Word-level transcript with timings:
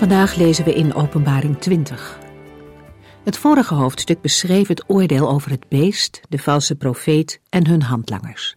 Vandaag 0.00 0.34
lezen 0.34 0.64
we 0.64 0.74
in 0.74 0.94
Openbaring 0.94 1.58
20. 1.58 2.18
Het 3.24 3.38
vorige 3.38 3.74
hoofdstuk 3.74 4.20
beschreef 4.20 4.68
het 4.68 4.84
oordeel 4.86 5.30
over 5.30 5.50
het 5.50 5.68
beest, 5.68 6.20
de 6.28 6.38
valse 6.38 6.74
profeet 6.74 7.40
en 7.48 7.66
hun 7.66 7.82
handlangers. 7.82 8.56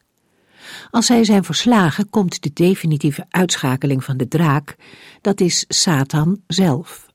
Als 0.92 1.06
zij 1.06 1.24
zijn 1.24 1.44
verslagen, 1.44 2.10
komt 2.10 2.44
de 2.44 2.52
definitieve 2.54 3.26
uitschakeling 3.30 4.04
van 4.04 4.18
de 4.18 4.28
draak, 4.28 4.76
dat 5.22 5.42
is 5.42 5.66
Satan 5.68 6.42
zelf. 6.48 7.08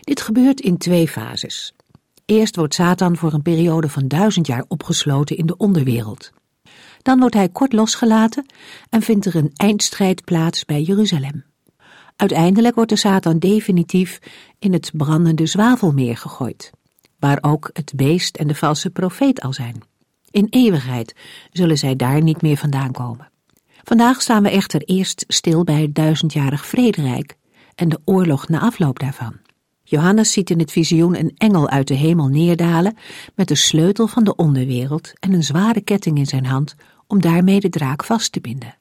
Dit 0.00 0.20
gebeurt 0.20 0.60
in 0.60 0.78
twee 0.78 1.08
fases. 1.08 1.72
Eerst 2.24 2.56
wordt 2.56 2.74
Satan 2.74 3.16
voor 3.16 3.32
een 3.32 3.42
periode 3.42 3.88
van 3.88 4.08
duizend 4.08 4.46
jaar 4.46 4.64
opgesloten 4.68 5.36
in 5.36 5.46
de 5.46 5.56
onderwereld. 5.56 6.30
Dan 7.02 7.18
wordt 7.18 7.34
hij 7.34 7.48
kort 7.48 7.72
losgelaten 7.72 8.46
en 8.90 9.02
vindt 9.02 9.26
er 9.26 9.36
een 9.36 9.50
eindstrijd 9.54 10.24
plaats 10.24 10.64
bij 10.64 10.82
Jeruzalem. 10.82 11.51
Uiteindelijk 12.16 12.74
wordt 12.74 12.90
de 12.90 12.96
Satan 12.96 13.38
definitief 13.38 14.18
in 14.58 14.72
het 14.72 14.90
brandende 14.94 15.46
zwavelmeer 15.46 16.16
gegooid, 16.16 16.70
waar 17.18 17.38
ook 17.40 17.70
het 17.72 17.92
beest 17.96 18.36
en 18.36 18.46
de 18.46 18.54
valse 18.54 18.90
profeet 18.90 19.40
al 19.40 19.52
zijn. 19.52 19.82
In 20.30 20.46
eeuwigheid 20.50 21.14
zullen 21.50 21.78
zij 21.78 21.96
daar 21.96 22.22
niet 22.22 22.42
meer 22.42 22.56
vandaan 22.56 22.92
komen. 22.92 23.30
Vandaag 23.82 24.22
staan 24.22 24.42
we 24.42 24.50
echter 24.50 24.82
eerst 24.82 25.24
stil 25.28 25.64
bij 25.64 25.82
het 25.82 25.94
duizendjarig 25.94 26.66
vrederijk 26.66 27.36
en 27.74 27.88
de 27.88 28.00
oorlog 28.04 28.48
na 28.48 28.60
afloop 28.60 28.98
daarvan. 28.98 29.40
Johannes 29.82 30.32
ziet 30.32 30.50
in 30.50 30.58
het 30.58 30.72
visioen 30.72 31.18
een 31.18 31.32
engel 31.36 31.68
uit 31.68 31.88
de 31.88 31.94
hemel 31.94 32.28
neerdalen 32.28 32.96
met 33.34 33.48
de 33.48 33.54
sleutel 33.54 34.06
van 34.06 34.24
de 34.24 34.36
onderwereld 34.36 35.12
en 35.20 35.32
een 35.32 35.42
zware 35.42 35.80
ketting 35.80 36.18
in 36.18 36.26
zijn 36.26 36.46
hand 36.46 36.74
om 37.06 37.20
daarmee 37.20 37.60
de 37.60 37.68
draak 37.68 38.04
vast 38.04 38.32
te 38.32 38.40
binden. 38.40 38.76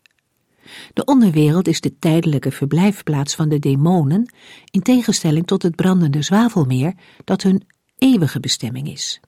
De 0.94 1.05
onderwereld 1.05 1.67
is 1.67 1.81
de 1.81 2.00
tijdelijke 2.00 2.52
verblijfplaats 2.52 3.36
van 3.36 3.50
de 3.50 3.59
demonen, 3.59 4.33
in 4.72 4.81
tegenstelling 4.81 5.47
tot 5.47 5.63
het 5.63 5.75
brandende 5.75 6.22
zwavelmeer 6.22 6.94
dat 7.23 7.41
hun 7.41 7.67
eeuwige 7.97 8.39
bestemming 8.39 8.89
is. 8.89 9.19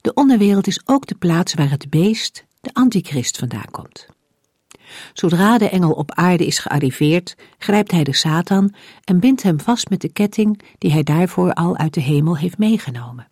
De 0.00 0.14
onderwereld 0.14 0.66
is 0.66 0.80
ook 0.84 1.06
de 1.06 1.14
plaats 1.14 1.54
waar 1.54 1.70
het 1.70 1.90
beest, 1.90 2.44
de 2.60 2.70
antichrist, 2.72 3.38
vandaan 3.38 3.70
komt. 3.70 4.06
Zodra 5.12 5.58
de 5.58 5.68
engel 5.68 5.92
op 5.92 6.12
aarde 6.12 6.46
is 6.46 6.58
gearriveerd, 6.58 7.36
grijpt 7.58 7.90
hij 7.90 8.04
de 8.04 8.14
Satan 8.14 8.74
en 9.04 9.20
bindt 9.20 9.42
hem 9.42 9.60
vast 9.60 9.90
met 9.90 10.00
de 10.00 10.08
ketting 10.08 10.62
die 10.78 10.92
hij 10.92 11.02
daarvoor 11.02 11.52
al 11.52 11.76
uit 11.76 11.94
de 11.94 12.00
hemel 12.00 12.36
heeft 12.36 12.58
meegenomen. 12.58 13.28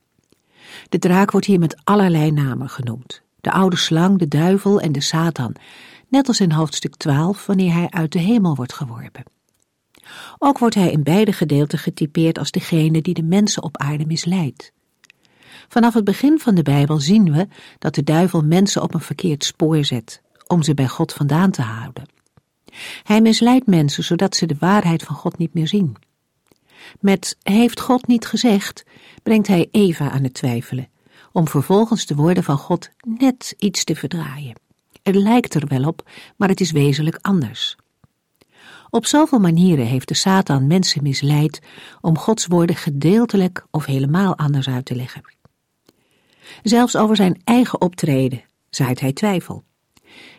De 0.89 0.99
draak 0.99 1.31
wordt 1.31 1.47
hier 1.47 1.59
met 1.59 1.81
allerlei 1.85 2.31
namen 2.31 2.69
genoemd. 2.69 3.23
De 3.41 3.51
oude 3.51 3.77
slang, 3.77 4.19
de 4.19 4.29
duivel 4.29 4.81
en 4.81 4.93
de 4.93 5.01
Satan, 5.01 5.55
net 6.13 6.29
als 6.29 6.41
in 6.41 6.53
hoofdstuk 6.53 6.97
12 6.97 7.47
wanneer 7.47 7.73
hij 7.73 7.91
uit 7.91 8.13
de 8.13 8.19
hemel 8.19 8.55
wordt 8.55 8.73
geworpen. 8.73 9.23
Ook 10.39 10.59
wordt 10.59 10.75
hij 10.75 10.91
in 10.91 11.03
beide 11.03 11.33
gedeelten 11.33 11.79
getypeerd 11.79 12.39
als 12.39 12.51
degene 12.51 13.03
die 13.03 13.15
de 13.15 13.23
mensen 13.23 13.63
op 13.63 13.77
aarde 13.77 14.07
misleidt. 14.07 14.73
Vanaf 15.69 15.95
het 15.95 16.05
begin 16.05 16.39
van 16.39 16.55
de 16.55 16.63
Bijbel 16.63 17.01
zien 17.01 17.33
we 17.33 17.49
dat 17.79 17.95
de 17.95 18.03
duivel 18.03 18.43
mensen 18.43 18.83
op 18.83 18.95
een 18.95 19.01
verkeerd 19.01 19.45
spoor 19.45 19.85
zet, 19.85 20.23
om 20.47 20.63
ze 20.63 20.75
bij 20.75 20.89
God 20.89 21.13
vandaan 21.13 21.51
te 21.51 21.63
houden. 21.63 22.09
Hij 23.03 23.21
misleidt 23.21 23.67
mensen 23.67 24.05
zodat 24.05 24.37
ze 24.37 24.47
de 24.47 24.57
waarheid 24.59 25.03
van 25.03 25.17
God 25.17 25.39
niet 25.39 25.55
meer 25.55 25.69
zien. 25.69 25.97
Met 27.01 27.37
heeft 27.43 27.81
God 27.81 28.07
niet 28.07 28.27
gezegd, 28.27 28.85
brengt 29.23 29.47
hij 29.47 29.69
Eva 29.71 30.11
aan 30.11 30.23
het 30.23 30.35
twijfelen, 30.35 30.89
om 31.33 31.49
vervolgens 31.49 32.07
de 32.07 32.15
woorden 32.15 32.45
van 32.45 32.59
God 32.59 32.91
net 33.07 33.55
iets 33.59 33.85
te 33.85 33.97
verdraaien. 33.97 34.72
Het 35.03 35.15
lijkt 35.15 35.55
er 35.55 35.67
wel 35.67 35.85
op, 35.85 36.11
maar 36.37 36.49
het 36.49 36.61
is 36.61 36.71
wezenlijk 36.71 37.19
anders. 37.21 37.77
Op 38.91 39.07
zoveel 39.07 39.39
manieren 39.39 39.87
heeft 39.87 40.09
de 40.09 40.15
Satan 40.15 40.67
mensen 40.67 41.03
misleid 41.03 41.61
om 42.01 42.19
Gods 42.19 42.47
woorden 42.47 42.77
gedeeltelijk 42.77 43.67
of 43.71 43.85
helemaal 43.85 44.37
anders 44.37 44.69
uit 44.69 44.85
te 44.85 44.95
leggen. 44.95 45.23
Zelfs 46.63 46.97
over 46.97 47.17
zijn 47.17 47.41
eigen 47.45 47.81
optreden 47.81 48.43
zaait 48.71 49.01
hij 49.01 49.13
twijfel. 49.13 49.65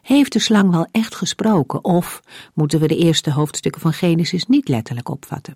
Heeft 0.02 0.34
de 0.34 0.40
slang 0.40 0.72
wel 0.72 0.88
echt 0.92 1.16
gesproken 1.16 1.84
of 1.84 2.22
moeten 2.54 2.80
we 2.80 2.88
de 2.88 2.98
eerste 2.98 3.32
hoofdstukken 3.32 3.82
van 3.82 3.94
Genesis 3.94 4.46
niet 4.46 4.68
letterlijk 4.68 5.10
opvatten? 5.10 5.56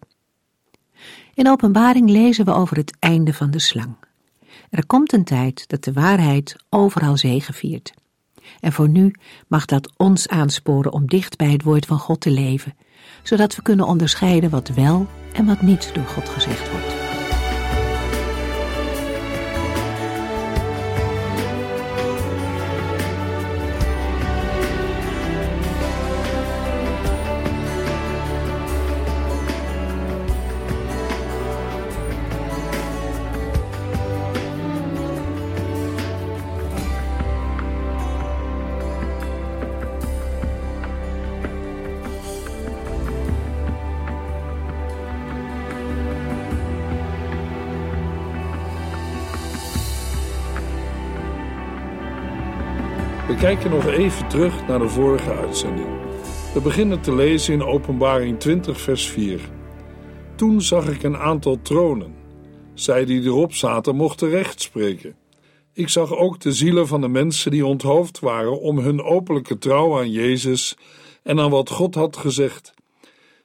In 1.33 1.49
openbaring 1.49 2.09
lezen 2.09 2.45
we 2.45 2.53
over 2.53 2.77
het 2.77 2.97
einde 2.99 3.33
van 3.33 3.51
de 3.51 3.59
slang. 3.59 3.95
Er 4.69 4.85
komt 4.85 5.13
een 5.13 5.23
tijd 5.23 5.67
dat 5.67 5.83
de 5.83 5.93
waarheid 5.93 6.55
overal 6.69 7.17
zegeviert. 7.17 7.93
En 8.59 8.71
voor 8.71 8.89
nu 8.89 9.13
mag 9.47 9.65
dat 9.65 9.91
ons 9.97 10.27
aansporen 10.27 10.91
om 10.91 11.07
dicht 11.07 11.37
bij 11.37 11.51
het 11.51 11.63
woord 11.63 11.85
van 11.85 11.99
God 11.99 12.21
te 12.21 12.31
leven, 12.31 12.75
zodat 13.23 13.55
we 13.55 13.61
kunnen 13.61 13.87
onderscheiden 13.87 14.49
wat 14.49 14.69
wel 14.69 15.07
en 15.33 15.45
wat 15.45 15.61
niet 15.61 15.89
door 15.93 16.05
God 16.05 16.29
gezegd 16.29 16.71
wordt. 16.71 16.96
Kijken 53.39 53.69
nog 53.69 53.85
even 53.85 54.27
terug 54.27 54.67
naar 54.67 54.79
de 54.79 54.89
vorige 54.89 55.31
uitzending. 55.31 55.87
We 56.53 56.61
beginnen 56.61 57.01
te 57.01 57.15
lezen 57.15 57.53
in 57.53 57.63
Openbaring 57.63 58.39
20, 58.39 58.81
vers 58.81 59.09
4. 59.09 59.39
Toen 60.35 60.61
zag 60.61 60.89
ik 60.89 61.03
een 61.03 61.17
aantal 61.17 61.61
tronen. 61.61 62.15
Zij 62.73 63.05
die 63.05 63.23
erop 63.23 63.53
zaten 63.53 63.95
mochten 63.95 64.29
recht 64.29 64.61
spreken. 64.61 65.15
Ik 65.73 65.89
zag 65.89 66.15
ook 66.15 66.39
de 66.39 66.51
zielen 66.51 66.87
van 66.87 67.01
de 67.01 67.07
mensen 67.07 67.51
die 67.51 67.65
onthoofd 67.65 68.19
waren 68.19 68.59
om 68.59 68.79
hun 68.79 69.03
openlijke 69.03 69.57
trouw 69.57 69.97
aan 69.97 70.11
Jezus 70.11 70.77
en 71.23 71.39
aan 71.39 71.49
wat 71.49 71.69
God 71.69 71.95
had 71.95 72.17
gezegd. 72.17 72.73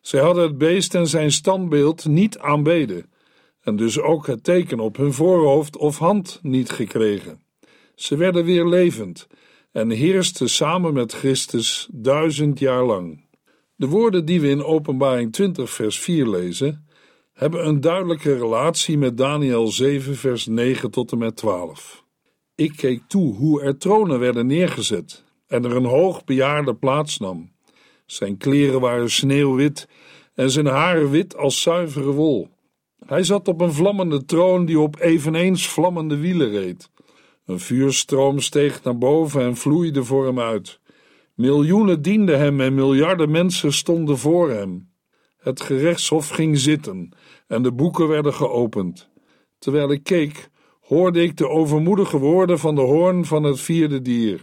Zij 0.01 0.21
hadden 0.21 0.43
het 0.45 0.59
beest 0.59 0.95
en 0.95 1.07
zijn 1.07 1.33
standbeeld 1.33 2.07
niet 2.07 2.39
aanbeden, 2.39 3.11
en 3.63 3.77
dus 3.77 4.01
ook 4.01 4.27
het 4.27 4.45
teken 4.45 4.81
op 4.81 4.97
hun 4.97 5.13
voorhoofd 5.13 5.77
of 5.77 5.99
hand 5.99 6.39
niet 6.43 6.71
gekregen. 6.71 7.41
Ze 7.95 8.17
werden 8.17 8.45
weer 8.45 8.67
levend 8.67 9.29
en 9.73 9.91
heerste 9.91 10.49
samen 10.49 10.93
met 10.93 11.13
Christus 11.13 11.89
duizend 11.93 12.59
jaar 12.59 12.85
lang. 12.85 13.25
De 13.77 13.87
woorden 13.87 14.25
die 14.25 14.41
we 14.41 14.49
in 14.49 14.65
Openbaring 14.65 15.33
20, 15.33 15.71
vers 15.71 15.99
4 15.99 16.29
lezen, 16.29 16.87
hebben 17.33 17.67
een 17.67 17.81
duidelijke 17.81 18.37
relatie 18.37 18.99
met 18.99 19.17
Daniel 19.17 19.67
7, 19.67 20.17
vers 20.17 20.47
9 20.47 20.91
tot 20.91 21.13
en 21.13 21.19
met 21.19 21.37
12. 21.37 22.05
Ik 22.55 22.73
keek 22.77 23.03
toe 23.09 23.35
hoe 23.35 23.63
er 23.63 23.79
tronen 23.79 24.19
werden 24.19 24.47
neergezet 24.47 25.25
en 25.47 25.65
er 25.65 25.77
een 25.77 25.85
hoogbejaarde 25.85 26.75
plaats 26.75 27.19
nam. 27.19 27.53
Zijn 28.07 28.37
kleren 28.37 28.81
waren 28.81 29.11
sneeuwwit 29.11 29.89
en 30.35 30.51
zijn 30.51 30.67
haren 30.67 31.11
wit 31.11 31.37
als 31.37 31.63
zuivere 31.63 32.13
wol. 32.13 32.49
Hij 33.07 33.23
zat 33.23 33.49
op 33.49 33.61
een 33.61 33.73
vlammende 33.73 34.25
troon 34.25 34.65
die 34.65 34.79
op 34.79 35.01
eveneens 35.01 35.67
vlammende 35.67 36.17
wielen 36.17 36.51
reed. 36.51 36.91
Een 37.53 37.61
vuurstroom 37.61 38.41
steeg 38.41 38.83
naar 38.83 38.99
boven 38.99 39.43
en 39.43 39.57
vloeide 39.57 40.05
voor 40.05 40.27
hem 40.27 40.41
uit. 40.41 40.81
Miljoenen 41.35 42.03
dienden 42.03 42.39
hem 42.39 42.61
en 42.61 42.75
miljarden 42.75 43.31
mensen 43.31 43.73
stonden 43.73 44.19
voor 44.19 44.51
hem. 44.51 44.91
Het 45.39 45.61
gerechtshof 45.61 46.29
ging 46.29 46.59
zitten 46.59 47.13
en 47.47 47.63
de 47.63 47.73
boeken 47.73 48.09
werden 48.09 48.35
geopend. 48.35 49.09
Terwijl 49.59 49.93
ik 49.93 50.03
keek, 50.03 50.49
hoorde 50.81 51.23
ik 51.23 51.37
de 51.37 51.49
overmoedige 51.49 52.19
woorden 52.19 52.59
van 52.59 52.75
de 52.75 52.81
hoorn 52.81 53.25
van 53.25 53.43
het 53.43 53.61
vierde 53.61 54.03
dier. 54.03 54.43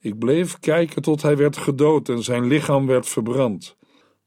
Ik 0.00 0.18
bleef 0.18 0.58
kijken 0.58 1.02
tot 1.02 1.22
hij 1.22 1.36
werd 1.36 1.56
gedood 1.56 2.08
en 2.08 2.22
zijn 2.22 2.46
lichaam 2.46 2.86
werd 2.86 3.08
verbrand. 3.08 3.76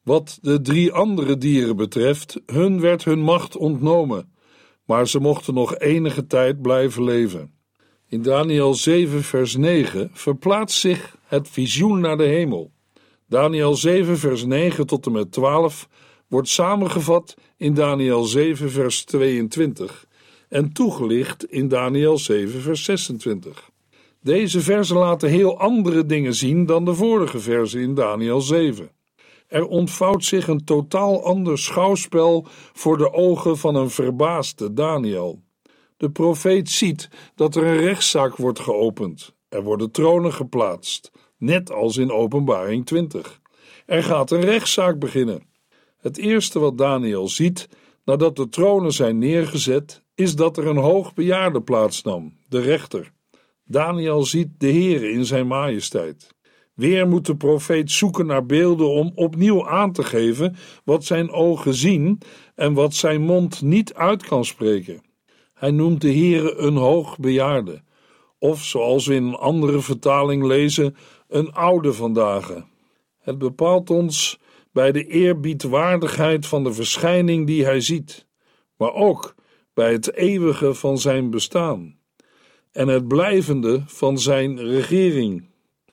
Wat 0.03 0.37
de 0.41 0.61
drie 0.61 0.91
andere 0.91 1.37
dieren 1.37 1.75
betreft, 1.75 2.41
hun 2.45 2.79
werd 2.79 3.03
hun 3.03 3.19
macht 3.19 3.55
ontnomen, 3.55 4.33
maar 4.85 5.07
ze 5.07 5.19
mochten 5.19 5.53
nog 5.53 5.77
enige 5.77 6.27
tijd 6.27 6.61
blijven 6.61 7.03
leven. 7.03 7.56
In 8.09 8.21
Daniel 8.21 8.73
7, 8.73 9.23
vers 9.23 9.55
9 9.55 10.09
verplaatst 10.13 10.79
zich 10.79 11.17
het 11.23 11.49
visioen 11.49 11.99
naar 11.99 12.17
de 12.17 12.23
hemel. 12.23 12.71
Daniel 13.29 13.75
7, 13.75 14.17
vers 14.17 14.45
9 14.45 14.87
tot 14.87 15.05
en 15.05 15.11
met 15.11 15.31
12 15.31 15.87
wordt 16.27 16.47
samengevat 16.47 17.35
in 17.57 17.73
Daniel 17.73 18.23
7, 18.23 18.71
vers 18.71 19.03
22 19.03 20.05
en 20.49 20.73
toegelicht 20.73 21.45
in 21.45 21.67
Daniel 21.67 22.17
7, 22.17 22.61
vers 22.61 22.83
26. 22.83 23.69
Deze 24.21 24.61
versen 24.61 24.97
laten 24.97 25.29
heel 25.29 25.59
andere 25.59 26.05
dingen 26.05 26.33
zien 26.33 26.65
dan 26.65 26.85
de 26.85 26.93
vorige 26.93 27.39
versen 27.39 27.81
in 27.81 27.93
Daniel 27.93 28.41
7. 28.41 28.91
Er 29.47 29.65
ontvouwt 29.65 30.23
zich 30.23 30.47
een 30.47 30.63
totaal 30.63 31.23
ander 31.23 31.57
schouwspel 31.57 32.45
voor 32.73 32.97
de 32.97 33.13
ogen 33.13 33.57
van 33.57 33.75
een 33.75 33.89
verbaasde 33.89 34.73
Daniel. 34.73 35.45
De 35.97 36.09
profeet 36.09 36.69
ziet 36.69 37.09
dat 37.35 37.55
er 37.55 37.63
een 37.63 37.77
rechtszaak 37.77 38.35
wordt 38.35 38.59
geopend. 38.59 39.35
Er 39.49 39.63
worden 39.63 39.91
tronen 39.91 40.33
geplaatst, 40.33 41.11
net 41.37 41.71
als 41.71 41.97
in 41.97 42.11
Openbaring 42.11 42.85
20. 42.85 43.39
Er 43.85 44.03
gaat 44.03 44.31
een 44.31 44.41
rechtszaak 44.41 44.99
beginnen. 44.99 45.43
Het 45.97 46.17
eerste 46.17 46.59
wat 46.59 46.77
Daniel 46.77 47.27
ziet 47.27 47.69
nadat 48.05 48.35
de 48.35 48.49
tronen 48.49 48.91
zijn 48.91 49.17
neergezet, 49.17 50.03
is 50.15 50.35
dat 50.35 50.57
er 50.57 50.67
een 50.67 50.77
hoogbejaarde 50.77 51.61
plaatsnam, 51.61 52.37
de 52.49 52.59
rechter. 52.59 53.11
Daniel 53.65 54.23
ziet 54.23 54.49
de 54.57 54.67
Heer 54.67 55.09
in 55.09 55.25
zijn 55.25 55.47
majesteit. 55.47 56.35
Weer 56.73 57.07
moet 57.07 57.25
de 57.25 57.35
profeet 57.35 57.91
zoeken 57.91 58.25
naar 58.25 58.45
beelden 58.45 58.89
om 58.89 59.11
opnieuw 59.15 59.67
aan 59.67 59.91
te 59.91 60.03
geven 60.03 60.55
wat 60.83 61.05
zijn 61.05 61.31
ogen 61.31 61.73
zien 61.73 62.21
en 62.55 62.73
wat 62.73 62.93
zijn 62.93 63.21
mond 63.21 63.61
niet 63.61 63.93
uit 63.93 64.23
kan 64.23 64.45
spreken. 64.45 65.01
Hij 65.57 65.71
noemt 65.71 66.01
de 66.01 66.13
Heere 66.13 66.55
een 66.55 66.75
hoogbejaarde, 66.75 67.81
of 68.39 68.63
zoals 68.63 69.07
we 69.07 69.15
in 69.15 69.23
een 69.23 69.35
andere 69.35 69.81
vertaling 69.81 70.43
lezen, 70.43 70.95
een 71.27 71.53
oude 71.53 71.93
vandaag. 71.93 72.65
Het 73.19 73.37
bepaalt 73.37 73.89
ons 73.89 74.39
bij 74.71 74.91
de 74.91 75.07
eerbiedwaardigheid 75.07 76.45
van 76.45 76.63
de 76.63 76.73
verschijning 76.73 77.47
die 77.47 77.65
hij 77.65 77.81
ziet, 77.81 78.25
maar 78.77 78.93
ook 78.93 79.35
bij 79.73 79.91
het 79.91 80.13
eeuwige 80.13 80.73
van 80.73 80.97
zijn 80.97 81.29
bestaan 81.29 81.97
en 82.77 82.87
het 82.87 83.07
blijvende 83.07 83.83
van 83.85 84.19
zijn 84.19 84.59
regering. 84.59 85.45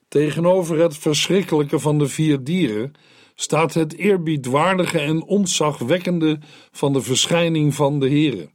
Tegenover 0.09 0.79
het 0.79 0.97
verschrikkelijke 0.97 1.79
van 1.79 1.99
de 1.99 2.09
vier 2.09 2.45
dieren 2.45 2.93
staat 3.35 3.75
het 3.75 3.97
eerbiedwaardige 3.97 4.99
en 4.99 5.23
ontzagwekkende 5.23 6.39
van 6.71 6.93
de 6.93 7.01
verschijning 7.01 7.75
van 7.75 8.01
de 8.01 8.09
Heere. 8.09 8.51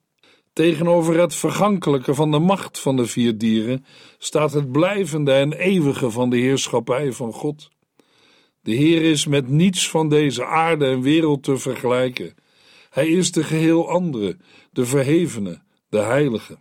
Tegenover 0.60 1.20
het 1.20 1.36
vergankelijke 1.36 2.14
van 2.14 2.32
de 2.32 2.40
macht 2.40 2.80
van 2.80 2.96
de 2.96 3.06
vier 3.06 3.38
dieren 3.38 3.86
staat 4.18 4.54
het 4.54 4.72
blijvende 4.72 5.32
en 5.32 5.54
eeuwige 5.54 6.12
van 6.12 6.30
de 6.30 6.38
heerschappij 6.38 7.14
van 7.14 7.34
God. 7.34 7.70
De 8.62 8.72
Heer 8.72 9.02
is 9.02 9.26
met 9.26 9.48
niets 9.48 9.90
van 9.90 10.10
deze 10.10 10.46
aarde 10.46 10.86
en 10.86 11.02
wereld 11.02 11.44
te 11.44 11.58
vergelijken. 11.58 12.34
Hij 12.90 13.08
is 13.08 13.32
de 13.32 13.44
geheel 13.44 13.90
andere, 13.90 14.38
de 14.72 14.86
verhevene, 14.86 15.62
de 15.90 16.00
heilige. 16.00 16.58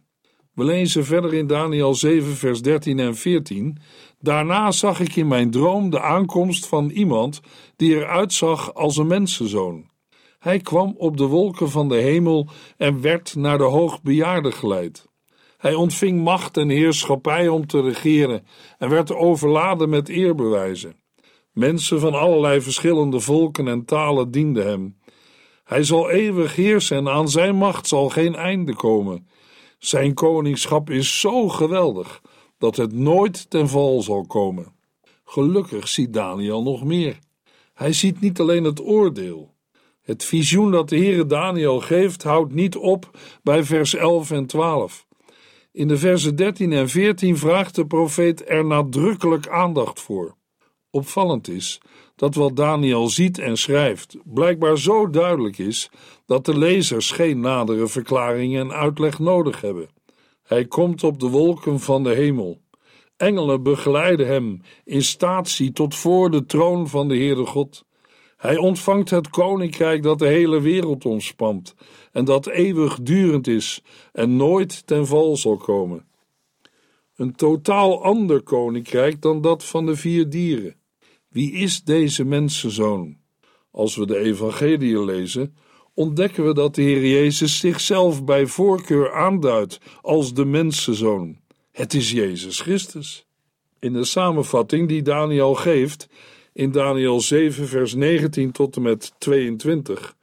We 0.54 0.64
lezen 0.64 1.04
verder 1.04 1.34
in 1.34 1.46
Daniel 1.46 1.94
7, 1.94 2.36
vers 2.36 2.62
13 2.62 2.98
en 2.98 3.16
14. 3.16 3.78
Daarna 4.20 4.70
zag 4.70 5.00
ik 5.00 5.16
in 5.16 5.28
mijn 5.28 5.50
droom 5.50 5.90
de 5.90 6.00
aankomst 6.00 6.66
van 6.66 6.90
iemand 6.90 7.40
die 7.76 7.94
eruit 7.94 8.32
zag 8.32 8.74
als 8.74 8.96
een 8.96 9.06
mensenzoon. 9.06 9.90
Hij 10.48 10.58
kwam 10.58 10.94
op 10.98 11.16
de 11.16 11.26
wolken 11.26 11.70
van 11.70 11.88
de 11.88 11.96
hemel 11.96 12.48
en 12.76 13.00
werd 13.00 13.34
naar 13.34 13.58
de 13.58 13.64
hoogbejaarde 13.64 14.52
geleid. 14.52 15.08
Hij 15.56 15.74
ontving 15.74 16.22
macht 16.22 16.56
en 16.56 16.68
heerschappij 16.68 17.48
om 17.48 17.66
te 17.66 17.80
regeren 17.80 18.46
en 18.78 18.88
werd 18.88 19.14
overladen 19.14 19.88
met 19.88 20.08
eerbewijzen. 20.08 20.96
Mensen 21.52 22.00
van 22.00 22.14
allerlei 22.14 22.60
verschillende 22.60 23.20
volken 23.20 23.68
en 23.68 23.84
talen 23.84 24.30
dienden 24.30 24.66
hem. 24.66 24.98
Hij 25.64 25.82
zal 25.82 26.10
eeuwig 26.10 26.56
heersen 26.56 26.96
en 26.96 27.08
aan 27.08 27.28
zijn 27.28 27.56
macht 27.56 27.86
zal 27.86 28.08
geen 28.08 28.34
einde 28.34 28.74
komen. 28.74 29.28
Zijn 29.78 30.14
koningschap 30.14 30.90
is 30.90 31.20
zo 31.20 31.48
geweldig 31.48 32.22
dat 32.58 32.76
het 32.76 32.92
nooit 32.92 33.50
ten 33.50 33.68
val 33.68 34.02
zal 34.02 34.26
komen. 34.26 34.72
Gelukkig 35.24 35.88
ziet 35.88 36.12
Daniel 36.12 36.62
nog 36.62 36.84
meer. 36.84 37.18
Hij 37.74 37.92
ziet 37.92 38.20
niet 38.20 38.40
alleen 38.40 38.64
het 38.64 38.80
oordeel. 38.80 39.56
Het 40.08 40.24
visioen 40.24 40.70
dat 40.70 40.88
de 40.88 40.96
Heere 40.96 41.26
Daniel 41.26 41.80
geeft 41.80 42.22
houdt 42.22 42.54
niet 42.54 42.76
op 42.76 43.18
bij 43.42 43.64
vers 43.64 43.94
11 43.94 44.30
en 44.30 44.46
12. 44.46 45.06
In 45.72 45.88
de 45.88 45.96
versen 45.96 46.36
13 46.36 46.72
en 46.72 46.88
14 46.88 47.36
vraagt 47.36 47.74
de 47.74 47.86
profeet 47.86 48.50
er 48.50 48.64
nadrukkelijk 48.64 49.48
aandacht 49.48 50.00
voor. 50.00 50.36
Opvallend 50.90 51.48
is 51.48 51.80
dat 52.16 52.34
wat 52.34 52.56
Daniel 52.56 53.08
ziet 53.08 53.38
en 53.38 53.56
schrijft 53.56 54.16
blijkbaar 54.24 54.78
zo 54.78 55.10
duidelijk 55.10 55.58
is 55.58 55.90
dat 56.26 56.44
de 56.44 56.58
lezers 56.58 57.10
geen 57.10 57.40
nadere 57.40 57.88
verklaring 57.88 58.56
en 58.56 58.72
uitleg 58.72 59.18
nodig 59.18 59.60
hebben. 59.60 59.88
Hij 60.42 60.64
komt 60.64 61.04
op 61.04 61.20
de 61.20 61.28
wolken 61.28 61.80
van 61.80 62.02
de 62.02 62.14
hemel. 62.14 62.60
Engelen 63.16 63.62
begeleiden 63.62 64.26
hem 64.26 64.60
in 64.84 65.02
statie 65.02 65.72
tot 65.72 65.94
voor 65.94 66.30
de 66.30 66.44
troon 66.44 66.88
van 66.88 67.08
de 67.08 67.16
Heere 67.16 67.46
God. 67.46 67.86
Hij 68.38 68.56
ontvangt 68.56 69.10
het 69.10 69.30
koninkrijk 69.30 70.02
dat 70.02 70.18
de 70.18 70.26
hele 70.26 70.60
wereld 70.60 71.04
omspant 71.04 71.74
en 72.12 72.24
dat 72.24 72.46
eeuwigdurend 72.46 73.46
is 73.46 73.82
en 74.12 74.36
nooit 74.36 74.86
ten 74.86 75.06
val 75.06 75.36
zal 75.36 75.56
komen. 75.56 76.06
Een 77.16 77.34
totaal 77.34 78.04
ander 78.04 78.42
koninkrijk 78.42 79.22
dan 79.22 79.40
dat 79.40 79.64
van 79.64 79.86
de 79.86 79.96
vier 79.96 80.28
dieren. 80.28 80.76
Wie 81.28 81.52
is 81.52 81.82
deze 81.82 82.24
mensenzoon? 82.24 83.16
Als 83.70 83.96
we 83.96 84.06
de 84.06 84.18
evangelie 84.18 85.04
lezen, 85.04 85.56
ontdekken 85.94 86.46
we 86.46 86.54
dat 86.54 86.74
de 86.74 86.82
Heer 86.82 87.06
Jezus 87.06 87.58
zichzelf 87.58 88.24
bij 88.24 88.46
voorkeur 88.46 89.12
aanduidt 89.12 89.80
als 90.02 90.34
de 90.34 90.44
mensenzoon. 90.44 91.38
Het 91.72 91.94
is 91.94 92.10
Jezus 92.10 92.60
Christus. 92.60 93.26
In 93.78 93.92
de 93.92 94.04
samenvatting 94.04 94.88
die 94.88 95.02
Daniel 95.02 95.54
geeft, 95.54 96.08
in 96.58 96.70
Daniel 96.70 97.20
7, 97.20 97.68
vers 97.68 97.94
19 97.94 98.52
tot 98.52 98.76
en 98.76 98.82
met 98.82 99.14
22, 99.18 100.16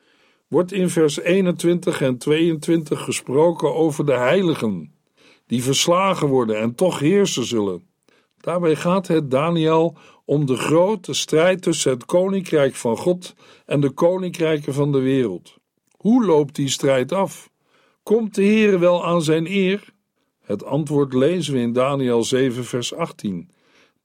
wordt 0.48 0.72
in 0.72 0.90
vers 0.90 1.20
21 1.20 2.02
en 2.02 2.18
22 2.18 3.04
gesproken 3.04 3.76
over 3.76 4.06
de 4.06 4.14
heiligen, 4.14 4.94
die 5.48 5.64
verslagen 5.64 6.28
worden 6.28 6.60
en 6.60 6.76
toch 6.76 7.00
heersen 7.00 7.46
zullen. 7.46 7.84
Daarbij 8.38 8.76
gaat 8.76 9.08
het 9.08 9.32
Daniel 9.32 9.98
om 10.26 10.46
de 10.46 10.56
grote 10.56 11.14
strijd 11.14 11.62
tussen 11.62 11.92
het 11.92 12.06
koninkrijk 12.06 12.76
van 12.76 12.98
God 12.98 13.36
en 13.66 13.80
de 13.80 13.90
koninkrijken 13.90 14.74
van 14.74 14.92
de 14.92 15.00
wereld. 15.00 15.58
Hoe 15.98 16.26
loopt 16.26 16.56
die 16.56 16.70
strijd 16.70 17.12
af? 17.12 17.50
Komt 18.04 18.36
de 18.36 18.44
Heer 18.44 18.80
wel 18.80 19.06
aan 19.06 19.22
zijn 19.22 19.46
eer? 19.48 19.94
Het 20.42 20.64
antwoord 20.64 21.14
lezen 21.14 21.54
we 21.54 21.60
in 21.60 21.74
Daniel 21.74 22.24
7, 22.24 22.66
vers 22.66 22.94
18. 22.94 23.50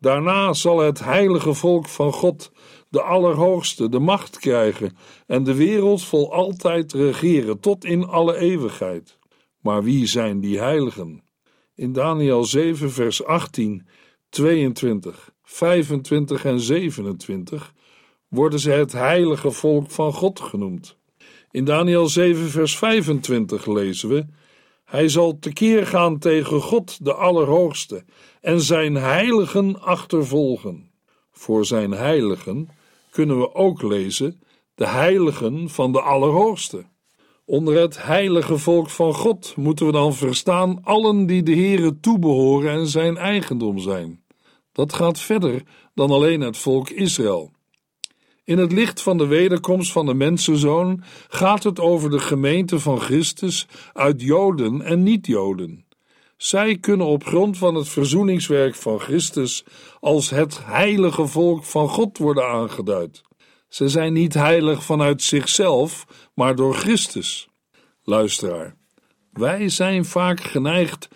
Daarna 0.00 0.52
zal 0.52 0.78
het 0.78 1.04
heilige 1.04 1.54
volk 1.54 1.88
van 1.88 2.12
God, 2.12 2.52
de 2.88 3.02
Allerhoogste, 3.02 3.88
de 3.88 3.98
macht 3.98 4.38
krijgen 4.38 4.96
en 5.26 5.44
de 5.44 5.54
wereld 5.54 6.04
vol 6.04 6.32
altijd 6.32 6.92
regeren 6.92 7.60
tot 7.60 7.84
in 7.84 8.04
alle 8.04 8.36
eeuwigheid. 8.36 9.18
Maar 9.60 9.82
wie 9.82 10.06
zijn 10.06 10.40
die 10.40 10.58
heiligen? 10.58 11.22
In 11.74 11.92
Daniel 11.92 12.44
7, 12.44 12.90
vers 12.90 13.24
18, 13.24 13.86
22, 14.28 15.32
25 15.42 16.44
en 16.44 16.60
27 16.60 17.74
worden 18.28 18.58
ze 18.58 18.70
het 18.70 18.92
heilige 18.92 19.50
volk 19.50 19.90
van 19.90 20.12
God 20.12 20.40
genoemd. 20.40 20.96
In 21.50 21.64
Daniel 21.64 22.08
7, 22.08 22.48
vers 22.50 22.78
25 22.78 23.66
lezen 23.66 24.08
we: 24.08 24.26
Hij 24.90 25.08
zal 25.08 25.38
tekeer 25.38 25.86
gaan 25.86 26.18
tegen 26.18 26.60
God, 26.60 27.04
de 27.04 27.14
Allerhoogste, 27.14 28.04
en 28.40 28.60
zijn 28.60 28.94
heiligen 28.94 29.80
achtervolgen. 29.80 30.90
Voor 31.32 31.64
zijn 31.64 31.90
heiligen 31.90 32.68
kunnen 33.10 33.38
we 33.38 33.54
ook 33.54 33.82
lezen: 33.82 34.40
de 34.74 34.86
heiligen 34.86 35.68
van 35.68 35.92
de 35.92 36.00
Allerhoogste. 36.00 36.84
Onder 37.44 37.80
het 37.80 38.02
heilige 38.02 38.58
volk 38.58 38.90
van 38.90 39.14
God 39.14 39.56
moeten 39.56 39.86
we 39.86 39.92
dan 39.92 40.14
verstaan 40.14 40.84
allen 40.84 41.26
die 41.26 41.42
de 41.42 41.54
Heere 41.54 42.00
toebehoren 42.00 42.70
en 42.72 42.86
zijn 42.86 43.16
eigendom 43.16 43.78
zijn. 43.78 44.22
Dat 44.72 44.92
gaat 44.92 45.20
verder 45.20 45.62
dan 45.94 46.10
alleen 46.10 46.40
het 46.40 46.56
volk 46.56 46.88
Israël. 46.88 47.52
In 48.50 48.58
het 48.58 48.72
licht 48.72 49.02
van 49.02 49.18
de 49.18 49.26
wederkomst 49.26 49.92
van 49.92 50.06
de 50.06 50.14
mensenzoon 50.14 51.02
gaat 51.28 51.62
het 51.62 51.80
over 51.80 52.10
de 52.10 52.18
gemeente 52.18 52.80
van 52.80 53.00
Christus 53.00 53.66
uit 53.92 54.22
Joden 54.22 54.82
en 54.82 55.02
niet-Joden. 55.02 55.84
Zij 56.36 56.78
kunnen 56.78 57.06
op 57.06 57.24
grond 57.24 57.58
van 57.58 57.74
het 57.74 57.88
verzoeningswerk 57.88 58.74
van 58.74 59.00
Christus 59.00 59.64
als 60.00 60.30
het 60.30 60.60
heilige 60.64 61.26
volk 61.26 61.64
van 61.64 61.88
God 61.88 62.18
worden 62.18 62.46
aangeduid. 62.46 63.22
Ze 63.68 63.88
zijn 63.88 64.12
niet 64.12 64.34
heilig 64.34 64.84
vanuit 64.84 65.22
zichzelf, 65.22 66.06
maar 66.34 66.54
door 66.54 66.74
Christus. 66.74 67.48
Luisteraar, 68.02 68.74
wij 69.32 69.68
zijn 69.68 70.04
vaak 70.04 70.40
geneigd 70.40 71.08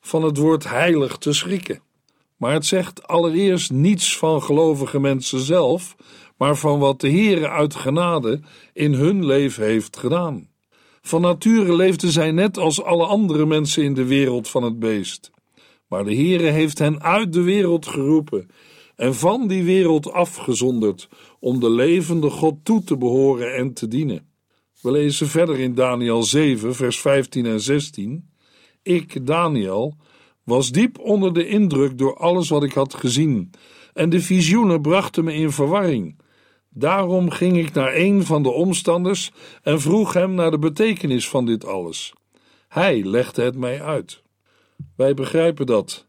van 0.00 0.22
het 0.22 0.36
woord 0.36 0.68
heilig 0.68 1.16
te 1.16 1.32
schrikken. 1.32 1.82
Maar 2.36 2.52
het 2.52 2.66
zegt 2.66 3.06
allereerst 3.06 3.70
niets 3.70 4.18
van 4.18 4.42
gelovige 4.42 5.00
mensen 5.00 5.40
zelf, 5.40 5.96
maar 6.44 6.56
van 6.56 6.78
wat 6.78 7.00
de 7.00 7.10
Heere 7.10 7.48
uit 7.48 7.74
genade 7.74 8.40
in 8.72 8.92
hun 8.92 9.26
leven 9.26 9.64
heeft 9.64 9.96
gedaan. 9.96 10.48
Van 11.02 11.20
nature 11.20 11.76
leefden 11.76 12.10
zij 12.10 12.30
net 12.30 12.58
als 12.58 12.82
alle 12.82 13.06
andere 13.06 13.46
mensen 13.46 13.82
in 13.82 13.94
de 13.94 14.04
wereld 14.04 14.48
van 14.48 14.62
het 14.62 14.78
beest. 14.78 15.30
Maar 15.88 16.04
de 16.04 16.14
Heere 16.14 16.50
heeft 16.50 16.78
hen 16.78 17.02
uit 17.02 17.32
de 17.32 17.42
wereld 17.42 17.86
geroepen 17.86 18.50
en 18.96 19.14
van 19.14 19.46
die 19.46 19.62
wereld 19.62 20.12
afgezonderd 20.12 21.08
om 21.40 21.60
de 21.60 21.70
levende 21.70 22.30
God 22.30 22.54
toe 22.62 22.84
te 22.84 22.96
behoren 22.96 23.54
en 23.54 23.72
te 23.72 23.88
dienen. 23.88 24.28
We 24.80 24.90
lezen 24.90 25.26
verder 25.26 25.58
in 25.58 25.74
Daniel 25.74 26.22
7, 26.22 26.74
vers 26.74 27.00
15 27.00 27.46
en 27.46 27.60
16. 27.60 28.30
Ik, 28.82 29.26
Daniel, 29.26 29.96
was 30.42 30.70
diep 30.70 30.98
onder 30.98 31.32
de 31.32 31.46
indruk 31.46 31.98
door 31.98 32.16
alles 32.16 32.48
wat 32.48 32.64
ik 32.64 32.72
had 32.72 32.94
gezien, 32.94 33.50
en 33.94 34.10
de 34.10 34.20
visioenen 34.20 34.82
brachten 34.82 35.24
me 35.24 35.34
in 35.34 35.50
verwarring. 35.50 36.22
Daarom 36.76 37.30
ging 37.30 37.58
ik 37.58 37.72
naar 37.72 37.94
een 37.94 38.24
van 38.24 38.42
de 38.42 38.50
omstanders 38.50 39.32
en 39.62 39.80
vroeg 39.80 40.12
hem 40.12 40.34
naar 40.34 40.50
de 40.50 40.58
betekenis 40.58 41.28
van 41.28 41.46
dit 41.46 41.66
alles. 41.66 42.12
Hij 42.68 43.04
legde 43.04 43.42
het 43.42 43.56
mij 43.56 43.82
uit. 43.82 44.22
Wij 44.96 45.14
begrijpen 45.14 45.66
dat, 45.66 46.06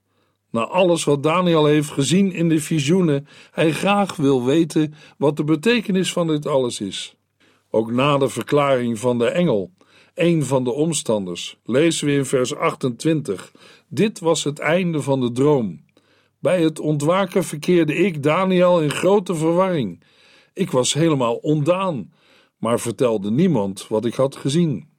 na 0.51 0.65
alles 0.65 1.03
wat 1.03 1.23
Daniel 1.23 1.65
heeft 1.65 1.89
gezien 1.89 2.31
in 2.31 2.49
de 2.49 2.59
visioenen, 2.59 3.27
hij 3.51 3.71
graag 3.71 4.15
wil 4.15 4.45
weten 4.45 4.93
wat 5.17 5.37
de 5.37 5.43
betekenis 5.43 6.11
van 6.11 6.27
dit 6.27 6.47
alles 6.47 6.81
is. 6.81 7.15
Ook 7.69 7.91
na 7.91 8.17
de 8.17 8.29
verklaring 8.29 8.99
van 8.99 9.17
de 9.17 9.29
engel, 9.29 9.71
een 10.13 10.45
van 10.45 10.63
de 10.63 10.71
omstanders, 10.71 11.57
lezen 11.63 12.07
we 12.07 12.13
in 12.13 12.25
vers 12.25 12.55
28: 12.55 13.51
Dit 13.87 14.19
was 14.19 14.43
het 14.43 14.59
einde 14.59 15.01
van 15.01 15.21
de 15.21 15.31
droom. 15.31 15.83
Bij 16.39 16.61
het 16.61 16.79
ontwaken 16.79 17.43
verkeerde 17.43 17.95
ik, 17.95 18.23
Daniel, 18.23 18.81
in 18.81 18.91
grote 18.91 19.35
verwarring. 19.35 20.03
Ik 20.55 20.71
was 20.71 20.93
helemaal 20.93 21.35
ondaan, 21.35 22.13
maar 22.57 22.79
vertelde 22.79 23.31
niemand 23.31 23.87
wat 23.87 24.05
ik 24.05 24.13
had 24.13 24.35
gezien. 24.35 24.89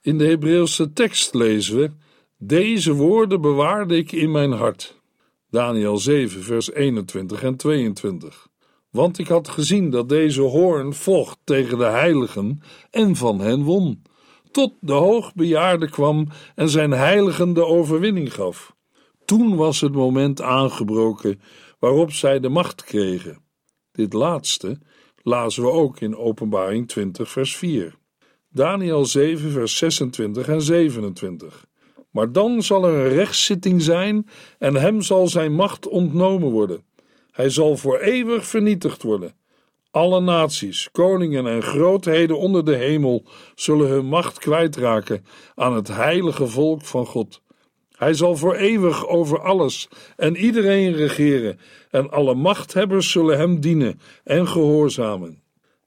In 0.00 0.18
de 0.18 0.26
Hebreeuwse 0.26 0.92
tekst 0.92 1.34
lezen 1.34 1.76
we: 1.76 1.90
Deze 2.38 2.92
woorden 2.92 3.40
bewaarde 3.40 3.96
ik 3.96 4.12
in 4.12 4.30
mijn 4.30 4.52
hart. 4.52 5.00
Daniel 5.50 5.98
7, 5.98 6.42
vers 6.42 6.72
21 6.72 7.42
en 7.42 7.56
22. 7.56 8.48
Want 8.90 9.18
ik 9.18 9.28
had 9.28 9.48
gezien 9.48 9.90
dat 9.90 10.08
deze 10.08 10.40
hoorn 10.40 10.94
vocht 10.94 11.38
tegen 11.44 11.78
de 11.78 11.84
heiligen 11.84 12.62
en 12.90 13.16
van 13.16 13.40
hen 13.40 13.62
won, 13.62 14.02
tot 14.50 14.72
de 14.80 14.92
hoogbejaarde 14.92 15.90
kwam 15.90 16.28
en 16.54 16.68
zijn 16.68 16.90
heiligen 16.90 17.52
de 17.52 17.64
overwinning 17.64 18.34
gaf. 18.34 18.74
Toen 19.24 19.56
was 19.56 19.80
het 19.80 19.92
moment 19.92 20.42
aangebroken 20.42 21.40
waarop 21.78 22.12
zij 22.12 22.40
de 22.40 22.48
macht 22.48 22.84
kregen. 22.84 23.38
Dit 23.92 24.12
laatste 24.12 24.78
lazen 25.24 25.62
we 25.62 25.70
ook 25.70 26.00
in 26.00 26.16
Openbaring 26.16 26.88
20, 26.88 27.30
vers 27.30 27.56
4. 27.56 27.94
Daniel 28.48 29.04
7, 29.04 29.50
vers 29.50 29.76
26 29.76 30.48
en 30.48 30.62
27. 30.62 31.66
Maar 32.10 32.32
dan 32.32 32.62
zal 32.62 32.84
er 32.84 32.94
een 32.94 33.12
rechtszitting 33.12 33.82
zijn 33.82 34.28
en 34.58 34.74
hem 34.74 35.02
zal 35.02 35.28
zijn 35.28 35.54
macht 35.54 35.88
ontnomen 35.88 36.50
worden. 36.50 36.84
Hij 37.30 37.50
zal 37.50 37.76
voor 37.76 37.98
eeuwig 37.98 38.46
vernietigd 38.46 39.02
worden. 39.02 39.34
Alle 39.90 40.20
naties, 40.20 40.88
koningen 40.92 41.46
en 41.46 41.62
grootheden 41.62 42.38
onder 42.38 42.64
de 42.64 42.74
hemel 42.74 43.24
zullen 43.54 43.88
hun 43.88 44.06
macht 44.06 44.38
kwijtraken 44.38 45.24
aan 45.54 45.74
het 45.74 45.88
heilige 45.88 46.46
volk 46.46 46.84
van 46.84 47.06
God. 47.06 47.42
Hij 47.96 48.14
zal 48.14 48.36
voor 48.36 48.54
eeuwig 48.54 49.06
over 49.06 49.40
alles 49.40 49.88
en 50.16 50.36
iedereen 50.36 50.92
regeren, 50.92 51.58
en 51.90 52.10
alle 52.10 52.34
machthebbers 52.34 53.10
zullen 53.10 53.38
hem 53.38 53.60
dienen 53.60 54.00
en 54.24 54.48
gehoorzamen. 54.48 55.42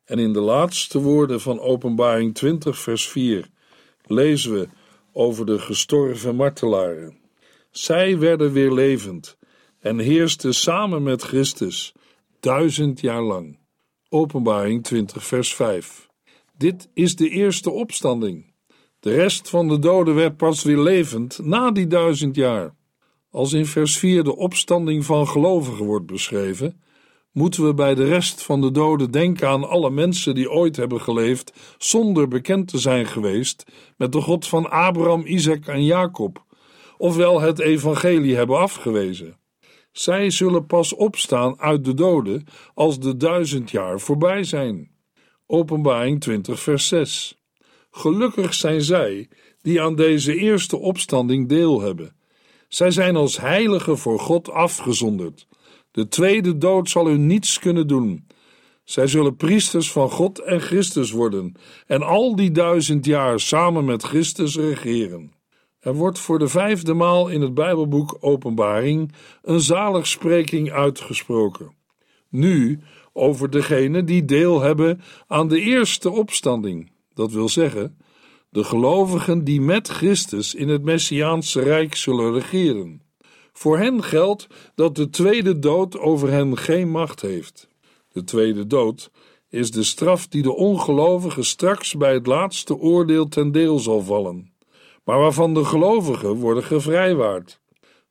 En 0.06 0.20
in 0.20 0.34
de 0.34 0.40
laatste 0.40 1.00
woorden 1.00 1.42
van 1.42 1.60
Openbaring 1.60 2.36
20, 2.36 2.80
vers 2.80 3.08
4 3.08 3.50
lezen 4.06 4.54
we 4.54 4.68
over 5.12 5.46
de 5.46 5.60
gestorven 5.60 6.36
martelaren. 6.36 7.18
Zij 7.72 8.18
werden 8.18 8.52
weer 8.52 8.72
levend 8.72 9.38
en 9.80 10.00
heersten 10.00 10.54
samen 10.54 11.04
met 11.04 11.22
Christus 11.22 11.94
duizend 12.40 13.00
jaar 13.00 13.22
lang. 13.22 13.60
Openbaring 14.10 14.84
20, 14.84 15.26
vers 15.26 15.56
5. 15.56 16.08
Dit 16.58 16.90
is 16.94 17.16
de 17.16 17.30
eerste 17.30 17.70
opstanding. 17.70 18.54
De 19.08 19.14
rest 19.14 19.50
van 19.50 19.68
de 19.68 19.80
doden 19.80 20.16
werd 20.16 20.38
pas 20.38 20.64
weer 20.64 20.80
levend 20.80 21.40
na 21.44 21.72
die 21.72 21.88
duizend 21.88 22.36
jaar. 22.36 22.76
Als 23.32 23.54
in 23.54 23.66
vers 23.66 23.98
4 23.98 24.24
de 24.24 24.36
opstanding 24.36 25.06
van 25.06 25.28
gelovigen 25.28 25.86
wordt 25.86 26.06
beschreven, 26.06 26.82
moeten 27.32 27.66
we 27.66 27.74
bij 27.74 27.96
de 27.96 28.04
rest 28.04 28.44
van 28.44 28.62
de 28.62 28.72
doden 28.72 29.12
denken 29.12 29.48
aan 29.50 29.70
alle 29.70 29.90
mensen 29.90 30.36
die 30.36 30.52
ooit 30.52 30.76
hebben 30.76 31.02
geleefd 31.02 31.54
zonder 31.78 32.28
bekend 32.28 32.68
te 32.68 32.78
zijn 32.78 33.06
geweest 33.06 33.64
met 33.98 34.12
de 34.12 34.22
God 34.22 34.48
van 34.48 34.70
Abraham, 34.70 35.26
Isaac 35.26 35.66
en 35.66 35.86
Jacob, 35.86 36.46
ofwel 36.98 37.42
het 37.42 37.60
evangelie 37.60 38.36
hebben 38.36 38.60
afgewezen. 38.60 39.38
Zij 39.92 40.30
zullen 40.30 40.66
pas 40.66 40.94
opstaan 40.94 41.60
uit 41.60 41.86
de 41.86 41.94
doden 41.94 42.46
als 42.74 43.00
de 43.00 43.18
duizend 43.18 43.72
jaar 43.72 44.00
voorbij 44.00 44.44
zijn. 44.44 44.92
Openbaring 45.46 46.20
20, 46.20 46.60
vers 46.60 46.88
6. 46.88 47.37
Gelukkig 47.92 48.54
zijn 48.54 48.82
zij 48.82 49.30
die 49.62 49.82
aan 49.82 49.96
deze 49.96 50.36
eerste 50.36 50.78
opstanding 50.78 51.50
deel 51.50 51.82
hebben. 51.82 52.16
Zij 52.68 52.92
zijn 52.92 53.16
als 53.16 53.38
heiligen 53.38 53.98
voor 53.98 54.20
God 54.20 54.52
afgezonderd 54.52 55.48
de 55.98 56.08
tweede 56.08 56.58
dood 56.58 56.90
zal 56.90 57.10
u 57.10 57.18
niets 57.18 57.60
kunnen 57.60 57.88
doen. 57.88 58.28
Zij 58.84 59.08
zullen 59.08 59.36
priesters 59.36 59.92
van 59.92 60.10
God 60.10 60.40
en 60.40 60.62
Christus 60.62 61.12
worden 61.12 61.54
en 61.88 62.02
al 62.02 62.36
die 62.36 62.52
duizend 62.52 63.06
jaar 63.06 63.40
samen 63.40 63.86
met 63.86 64.04
Christus 64.04 64.58
regeren. 64.58 65.32
Er 65.80 65.94
wordt 65.94 66.20
voor 66.20 66.40
de 66.40 66.48
vijfde 66.48 66.94
maal 66.94 67.28
in 67.28 67.42
het 67.42 67.54
Bijbelboek 67.54 68.18
Openbaring 68.20 69.12
een 69.42 69.60
zaligspreking 69.60 70.72
uitgesproken. 70.72 71.76
Nu 72.30 72.80
over 73.14 73.50
degenen 73.50 74.06
die 74.06 74.26
deel 74.26 74.62
hebben 74.62 75.02
aan 75.28 75.48
de 75.48 75.60
eerste 75.60 76.10
opstanding, 76.10 76.92
dat 77.18 77.32
wil 77.32 77.50
zeggen, 77.50 77.98
de 78.50 78.64
gelovigen 78.64 79.44
die 79.44 79.62
met 79.62 79.88
Christus 79.88 80.56
in 80.56 80.68
het 80.68 80.84
Messiaanse 80.84 81.62
Rijk 81.62 81.96
zullen 81.96 82.34
regeren. 82.34 83.02
Voor 83.54 83.78
hen 83.78 84.04
geldt 84.04 84.48
dat 84.76 84.96
de 84.96 85.10
tweede 85.10 85.60
dood 85.60 86.00
over 86.00 86.32
hen 86.32 86.58
geen 86.58 86.90
macht 86.90 87.22
heeft. 87.22 87.70
De 88.12 88.24
tweede 88.24 88.68
dood 88.68 89.12
is 89.50 89.72
de 89.72 89.84
straf 89.84 90.28
die 90.28 90.42
de 90.42 90.56
ongelovige 90.56 91.44
straks 91.44 91.96
bij 91.96 92.14
het 92.14 92.28
laatste 92.28 92.78
oordeel 92.78 93.28
ten 93.28 93.52
deel 93.52 93.80
zal 93.80 94.02
vallen, 94.02 94.54
maar 95.04 95.20
waarvan 95.20 95.54
de 95.54 95.66
gelovigen 95.66 96.34
worden 96.34 96.64
gevrijwaard. 96.64 97.60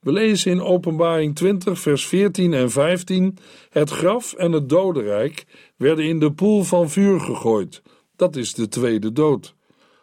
We 0.01 0.13
lezen 0.13 0.51
in 0.51 0.63
Openbaring 0.63 1.35
20, 1.35 1.79
vers 1.79 2.07
14 2.07 2.53
en 2.53 2.71
15: 2.71 3.39
Het 3.71 3.91
graf 3.91 4.33
en 4.33 4.53
het 4.53 4.69
dodenrijk 4.69 5.47
werden 5.77 6.05
in 6.05 6.19
de 6.19 6.33
poel 6.33 6.63
van 6.63 6.91
vuur 6.91 7.21
gegooid. 7.21 7.83
Dat 8.17 8.37
is 8.37 8.55
de 8.55 8.69
tweede 8.69 9.13
dood. 9.13 9.55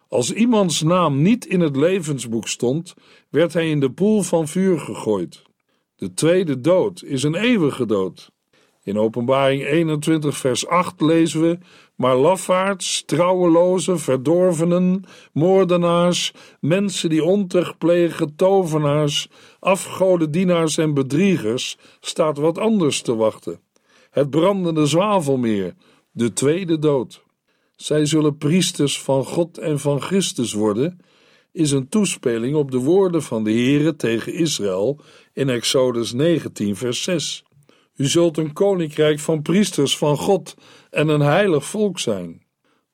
Als 0.08 0.32
iemands 0.32 0.82
naam 0.82 1.22
niet 1.22 1.46
in 1.46 1.60
het 1.60 1.76
levensboek 1.76 2.48
stond, 2.48 2.94
werd 3.30 3.52
hij 3.52 3.70
in 3.70 3.80
de 3.80 3.90
poel 3.90 4.22
van 4.22 4.48
vuur 4.48 4.78
gegooid. 4.78 5.42
De 5.96 6.14
tweede 6.14 6.60
dood 6.60 7.02
is 7.02 7.22
een 7.22 7.34
eeuwige 7.34 7.86
dood. 7.86 8.32
In 8.82 8.98
Openbaring 8.98 9.64
21, 9.64 10.36
vers 10.36 10.66
8 10.66 11.00
lezen 11.00 11.40
we: 11.40 11.58
Maar 11.94 12.16
lafaards, 12.16 13.02
trouwelozen, 13.04 13.98
verdorvenen, 14.00 15.04
moordenaars, 15.32 16.32
mensen 16.60 17.08
die 17.08 17.24
ontucht 17.24 17.78
plegen, 17.78 18.36
tovenaars, 18.36 19.28
afgodendienaars 19.58 20.78
en 20.78 20.94
bedriegers, 20.94 21.78
staat 22.00 22.38
wat 22.38 22.58
anders 22.58 23.02
te 23.02 23.16
wachten. 23.16 23.60
Het 24.10 24.30
brandende 24.30 24.86
zwavelmeer, 24.86 25.74
de 26.10 26.32
tweede 26.32 26.78
dood. 26.78 27.23
Zij 27.76 28.06
zullen 28.06 28.36
priesters 28.36 29.00
van 29.00 29.24
God 29.24 29.58
en 29.58 29.78
van 29.78 30.00
Christus 30.00 30.52
worden, 30.52 31.00
is 31.52 31.70
een 31.70 31.88
toespeling 31.88 32.56
op 32.56 32.70
de 32.70 32.78
woorden 32.78 33.22
van 33.22 33.44
de 33.44 33.50
Heere 33.50 33.96
tegen 33.96 34.34
Israël 34.34 35.00
in 35.32 35.48
Exodus 35.48 36.12
19, 36.12 36.76
vers 36.76 37.02
6. 37.02 37.44
U 37.96 38.06
zult 38.06 38.38
een 38.38 38.52
koninkrijk 38.52 39.18
van 39.18 39.42
priesters 39.42 39.98
van 39.98 40.16
God 40.16 40.54
en 40.90 41.08
een 41.08 41.20
heilig 41.20 41.64
volk 41.64 41.98
zijn. 41.98 42.42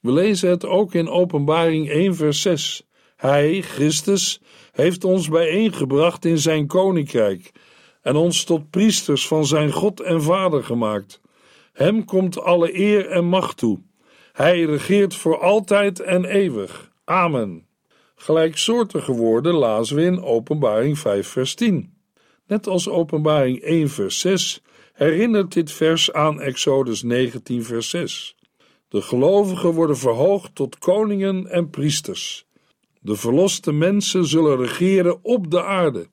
We 0.00 0.12
lezen 0.12 0.50
het 0.50 0.66
ook 0.66 0.94
in 0.94 1.08
Openbaring 1.08 1.88
1, 1.88 2.14
vers 2.14 2.42
6. 2.42 2.86
Hij, 3.16 3.60
Christus, 3.62 4.40
heeft 4.72 5.04
ons 5.04 5.28
bijeengebracht 5.28 6.24
in 6.24 6.38
zijn 6.38 6.66
koninkrijk 6.66 7.52
en 8.02 8.16
ons 8.16 8.44
tot 8.44 8.70
priesters 8.70 9.26
van 9.26 9.46
zijn 9.46 9.72
God 9.72 10.00
en 10.00 10.22
Vader 10.22 10.64
gemaakt. 10.64 11.20
Hem 11.72 12.04
komt 12.04 12.40
alle 12.40 12.78
eer 12.78 13.06
en 13.06 13.24
macht 13.24 13.56
toe. 13.56 13.80
Hij 14.40 14.62
regeert 14.64 15.14
voor 15.14 15.38
altijd 15.38 16.00
en 16.00 16.24
eeuwig. 16.24 16.90
Amen. 17.04 17.66
Gelijksoortige 18.14 19.12
woorden 19.12 19.54
lazen 19.54 19.96
we 19.96 20.02
in 20.02 20.22
Openbaring 20.22 20.98
5, 20.98 21.28
vers 21.28 21.54
10. 21.54 21.92
Net 22.46 22.66
als 22.66 22.88
Openbaring 22.88 23.60
1, 23.60 23.88
vers 23.88 24.20
6 24.20 24.62
herinnert 24.92 25.52
dit 25.52 25.72
vers 25.72 26.12
aan 26.12 26.40
Exodus 26.40 27.02
19, 27.02 27.64
vers 27.64 27.90
6. 27.90 28.36
De 28.88 29.02
gelovigen 29.02 29.70
worden 29.70 29.96
verhoogd 29.96 30.54
tot 30.54 30.78
koningen 30.78 31.46
en 31.46 31.70
priesters. 31.70 32.46
De 33.00 33.16
verloste 33.16 33.72
mensen 33.72 34.26
zullen 34.26 34.56
regeren 34.56 35.18
op 35.22 35.50
de 35.50 35.64
aarde. 35.64 36.06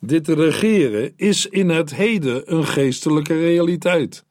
Dit 0.00 0.28
regeren 0.28 1.12
is 1.16 1.46
in 1.46 1.68
het 1.68 1.94
heden 1.94 2.54
een 2.54 2.66
geestelijke 2.66 3.38
realiteit. 3.38 4.24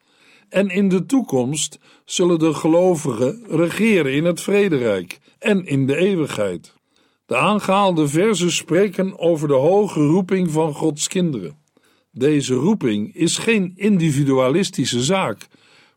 En 0.51 0.70
in 0.70 0.89
de 0.89 1.05
toekomst 1.05 1.79
zullen 2.05 2.39
de 2.39 2.53
gelovigen 2.53 3.43
regeren 3.48 4.13
in 4.13 4.25
het 4.25 4.41
vrederijk 4.41 5.20
en 5.39 5.65
in 5.65 5.88
de 5.88 5.96
eeuwigheid. 5.96 6.74
De 7.25 7.38
aangehaalde 7.38 8.08
versen 8.08 8.51
spreken 8.51 9.20
over 9.20 9.48
de 9.48 9.53
hoge 9.53 10.00
roeping 10.00 10.51
van 10.51 10.74
Gods 10.74 11.08
kinderen. 11.08 11.58
Deze 12.12 12.53
roeping 12.53 13.15
is 13.15 13.38
geen 13.38 13.74
individualistische 13.75 15.03
zaak, 15.03 15.48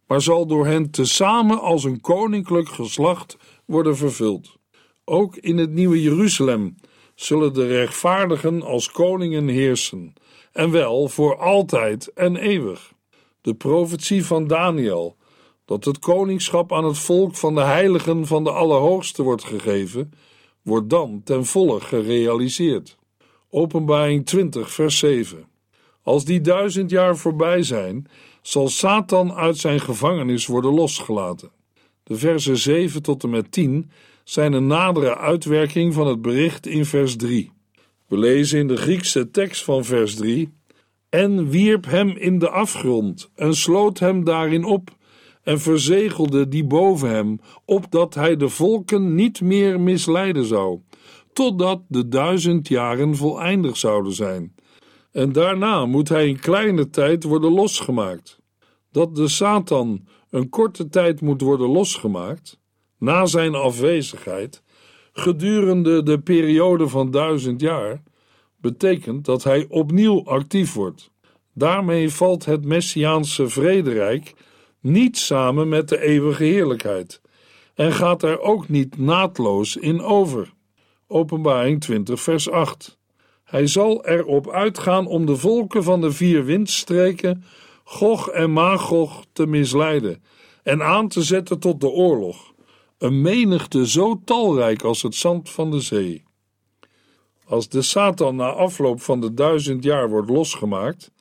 maar 0.06 0.20
zal 0.20 0.46
door 0.46 0.66
hen 0.66 0.90
tezamen 0.90 1.60
als 1.60 1.84
een 1.84 2.00
koninklijk 2.00 2.68
geslacht 2.68 3.36
worden 3.66 3.96
vervuld. 3.96 4.56
Ook 5.04 5.36
in 5.36 5.58
het 5.58 5.70
nieuwe 5.70 6.02
Jeruzalem 6.02 6.76
zullen 7.14 7.54
de 7.54 7.66
rechtvaardigen 7.66 8.62
als 8.62 8.90
koningen 8.90 9.48
heersen, 9.48 10.12
en 10.52 10.70
wel 10.70 11.08
voor 11.08 11.36
altijd 11.36 12.12
en 12.12 12.36
eeuwig. 12.36 12.93
De 13.44 13.54
profetie 13.54 14.24
van 14.24 14.46
Daniel, 14.46 15.16
dat 15.64 15.84
het 15.84 15.98
koningschap 15.98 16.72
aan 16.72 16.84
het 16.84 16.98
volk 16.98 17.36
van 17.36 17.54
de 17.54 17.60
heiligen 17.60 18.26
van 18.26 18.44
de 18.44 18.50
Allerhoogste 18.50 19.22
wordt 19.22 19.44
gegeven, 19.44 20.12
wordt 20.62 20.90
dan 20.90 21.20
ten 21.24 21.44
volle 21.44 21.80
gerealiseerd. 21.80 22.96
Openbaring 23.50 24.26
20, 24.26 24.70
vers 24.70 24.98
7. 24.98 25.46
Als 26.02 26.24
die 26.24 26.40
duizend 26.40 26.90
jaar 26.90 27.16
voorbij 27.16 27.62
zijn, 27.62 28.06
zal 28.42 28.68
Satan 28.68 29.32
uit 29.32 29.58
zijn 29.58 29.80
gevangenis 29.80 30.46
worden 30.46 30.74
losgelaten. 30.74 31.50
De 32.02 32.16
versen 32.16 32.56
7 32.56 33.02
tot 33.02 33.22
en 33.22 33.30
met 33.30 33.52
10 33.52 33.90
zijn 34.22 34.52
een 34.52 34.66
nadere 34.66 35.16
uitwerking 35.16 35.94
van 35.94 36.06
het 36.06 36.22
bericht 36.22 36.66
in 36.66 36.84
vers 36.84 37.16
3. 37.16 37.52
We 38.06 38.18
lezen 38.18 38.58
in 38.58 38.68
de 38.68 38.76
Griekse 38.76 39.30
tekst 39.30 39.64
van 39.64 39.84
vers 39.84 40.14
3: 40.14 40.52
En 41.14 41.48
wierp 41.48 41.84
hem 41.84 42.08
in 42.08 42.38
de 42.38 42.50
afgrond 42.50 43.30
en 43.34 43.54
sloot 43.54 43.98
hem 43.98 44.24
daarin 44.24 44.64
op 44.64 44.90
en 45.42 45.60
verzegelde 45.60 46.48
die 46.48 46.64
boven 46.64 47.08
hem, 47.08 47.40
opdat 47.64 48.14
hij 48.14 48.36
de 48.36 48.48
volken 48.48 49.14
niet 49.14 49.40
meer 49.40 49.80
misleiden 49.80 50.44
zou, 50.44 50.80
totdat 51.32 51.82
de 51.88 52.08
duizend 52.08 52.68
jaren 52.68 53.16
voleindig 53.16 53.76
zouden 53.76 54.12
zijn. 54.12 54.54
En 55.12 55.32
daarna 55.32 55.86
moet 55.86 56.08
hij 56.08 56.28
in 56.28 56.40
kleine 56.40 56.90
tijd 56.90 57.24
worden 57.24 57.52
losgemaakt. 57.52 58.38
Dat 58.90 59.16
de 59.16 59.28
Satan 59.28 60.06
een 60.30 60.48
korte 60.48 60.88
tijd 60.88 61.20
moet 61.20 61.40
worden 61.40 61.68
losgemaakt, 61.68 62.60
na 62.98 63.26
zijn 63.26 63.54
afwezigheid, 63.54 64.62
gedurende 65.12 66.02
de 66.02 66.20
periode 66.20 66.88
van 66.88 67.10
duizend 67.10 67.60
jaar, 67.60 68.02
betekent 68.64 69.24
dat 69.24 69.44
hij 69.44 69.66
opnieuw 69.68 70.24
actief 70.24 70.74
wordt. 70.74 71.10
Daarmee 71.52 72.10
valt 72.10 72.44
het 72.44 72.64
Messiaanse 72.64 73.48
vrederijk 73.48 74.34
niet 74.80 75.18
samen 75.18 75.68
met 75.68 75.88
de 75.88 76.00
eeuwige 76.00 76.44
heerlijkheid 76.44 77.20
en 77.74 77.92
gaat 77.92 78.22
er 78.22 78.40
ook 78.40 78.68
niet 78.68 78.98
naadloos 78.98 79.76
in 79.76 80.00
over. 80.00 80.52
Openbaring 81.06 81.80
20, 81.80 82.20
vers 82.20 82.50
8. 82.50 82.98
Hij 83.44 83.66
zal 83.66 84.06
erop 84.06 84.50
uitgaan 84.50 85.06
om 85.06 85.26
de 85.26 85.36
volken 85.36 85.82
van 85.82 86.00
de 86.00 86.12
vier 86.12 86.44
windstreken, 86.44 87.44
Gog 87.84 88.28
en 88.28 88.52
Magog, 88.52 89.24
te 89.32 89.46
misleiden 89.46 90.22
en 90.62 90.82
aan 90.82 91.08
te 91.08 91.22
zetten 91.22 91.58
tot 91.58 91.80
de 91.80 91.88
oorlog, 91.88 92.52
een 92.98 93.20
menigte 93.20 93.88
zo 93.88 94.20
talrijk 94.24 94.82
als 94.82 95.02
het 95.02 95.14
zand 95.14 95.50
van 95.50 95.70
de 95.70 95.80
zee. 95.80 96.24
Als 97.46 97.68
de 97.68 97.82
Satan 97.82 98.36
na 98.36 98.50
afloop 98.52 99.00
van 99.00 99.20
de 99.20 99.34
duizend 99.34 99.84
jaar 99.84 100.08
wordt 100.08 100.30
losgemaakt 100.30 101.12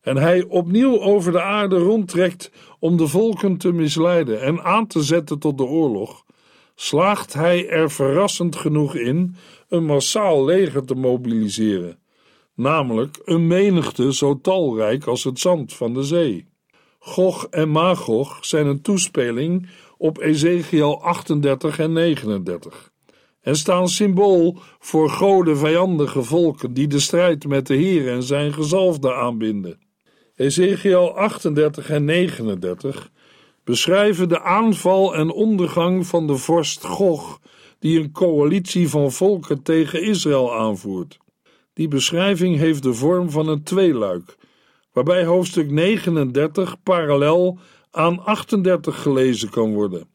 en 0.00 0.16
hij 0.16 0.44
opnieuw 0.44 1.00
over 1.00 1.32
de 1.32 1.42
aarde 1.42 1.78
rondtrekt 1.78 2.50
om 2.78 2.96
de 2.96 3.06
volken 3.06 3.56
te 3.56 3.72
misleiden 3.72 4.40
en 4.40 4.62
aan 4.62 4.86
te 4.86 5.02
zetten 5.02 5.38
tot 5.38 5.58
de 5.58 5.64
oorlog, 5.64 6.24
slaagt 6.74 7.32
hij 7.32 7.68
er 7.68 7.90
verrassend 7.90 8.56
genoeg 8.56 8.94
in 8.94 9.36
een 9.68 9.84
massaal 9.84 10.44
leger 10.44 10.84
te 10.84 10.94
mobiliseren, 10.94 11.98
namelijk 12.54 13.20
een 13.24 13.46
menigte 13.46 14.14
zo 14.14 14.40
talrijk 14.40 15.06
als 15.06 15.24
het 15.24 15.38
zand 15.38 15.72
van 15.72 15.94
de 15.94 16.02
zee. 16.02 16.46
Gog 16.98 17.46
en 17.46 17.68
Magog 17.68 18.44
zijn 18.44 18.66
een 18.66 18.82
toespeling 18.82 19.68
op 19.96 20.18
Ezekiel 20.18 21.02
38 21.02 21.78
en 21.78 21.92
39 21.92 22.91
en 23.42 23.56
staan 23.56 23.88
symbool 23.88 24.58
voor 24.78 25.10
goden 25.10 25.58
vijandige 25.58 26.22
volken 26.22 26.74
die 26.74 26.86
de 26.86 27.00
strijd 27.00 27.46
met 27.46 27.66
de 27.66 27.74
Heer 27.74 28.08
en 28.08 28.22
zijn 28.22 28.52
gezalfde 28.52 29.14
aanbinden. 29.14 29.78
Ezekiel 30.34 31.16
38 31.16 31.90
en 31.90 32.04
39 32.04 33.10
beschrijven 33.64 34.28
de 34.28 34.42
aanval 34.42 35.14
en 35.14 35.30
ondergang 35.30 36.06
van 36.06 36.26
de 36.26 36.36
vorst 36.36 36.84
Gog, 36.84 37.40
die 37.78 38.00
een 38.00 38.12
coalitie 38.12 38.88
van 38.88 39.12
volken 39.12 39.62
tegen 39.62 40.02
Israël 40.02 40.54
aanvoert. 40.54 41.18
Die 41.72 41.88
beschrijving 41.88 42.56
heeft 42.56 42.82
de 42.82 42.94
vorm 42.94 43.30
van 43.30 43.48
een 43.48 43.62
tweeluik, 43.62 44.36
waarbij 44.92 45.24
hoofdstuk 45.24 45.70
39 45.70 46.82
parallel 46.82 47.58
aan 47.90 48.24
38 48.24 49.02
gelezen 49.02 49.50
kan 49.50 49.74
worden. 49.74 50.08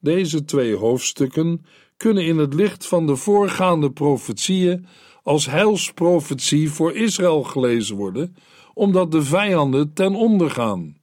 Deze 0.00 0.44
twee 0.44 0.76
hoofdstukken 0.76 1.64
kunnen 2.04 2.24
in 2.24 2.38
het 2.38 2.54
licht 2.54 2.86
van 2.86 3.06
de 3.06 3.16
voorgaande 3.16 3.90
profetieën 3.90 4.86
als 5.22 5.46
heilsprofetie 5.46 6.70
voor 6.70 6.94
Israël 6.94 7.42
gelezen 7.42 7.96
worden, 7.96 8.36
omdat 8.74 9.12
de 9.12 9.22
vijanden 9.22 9.92
ten 9.92 10.14
onder 10.14 10.50
gaan. 10.50 10.96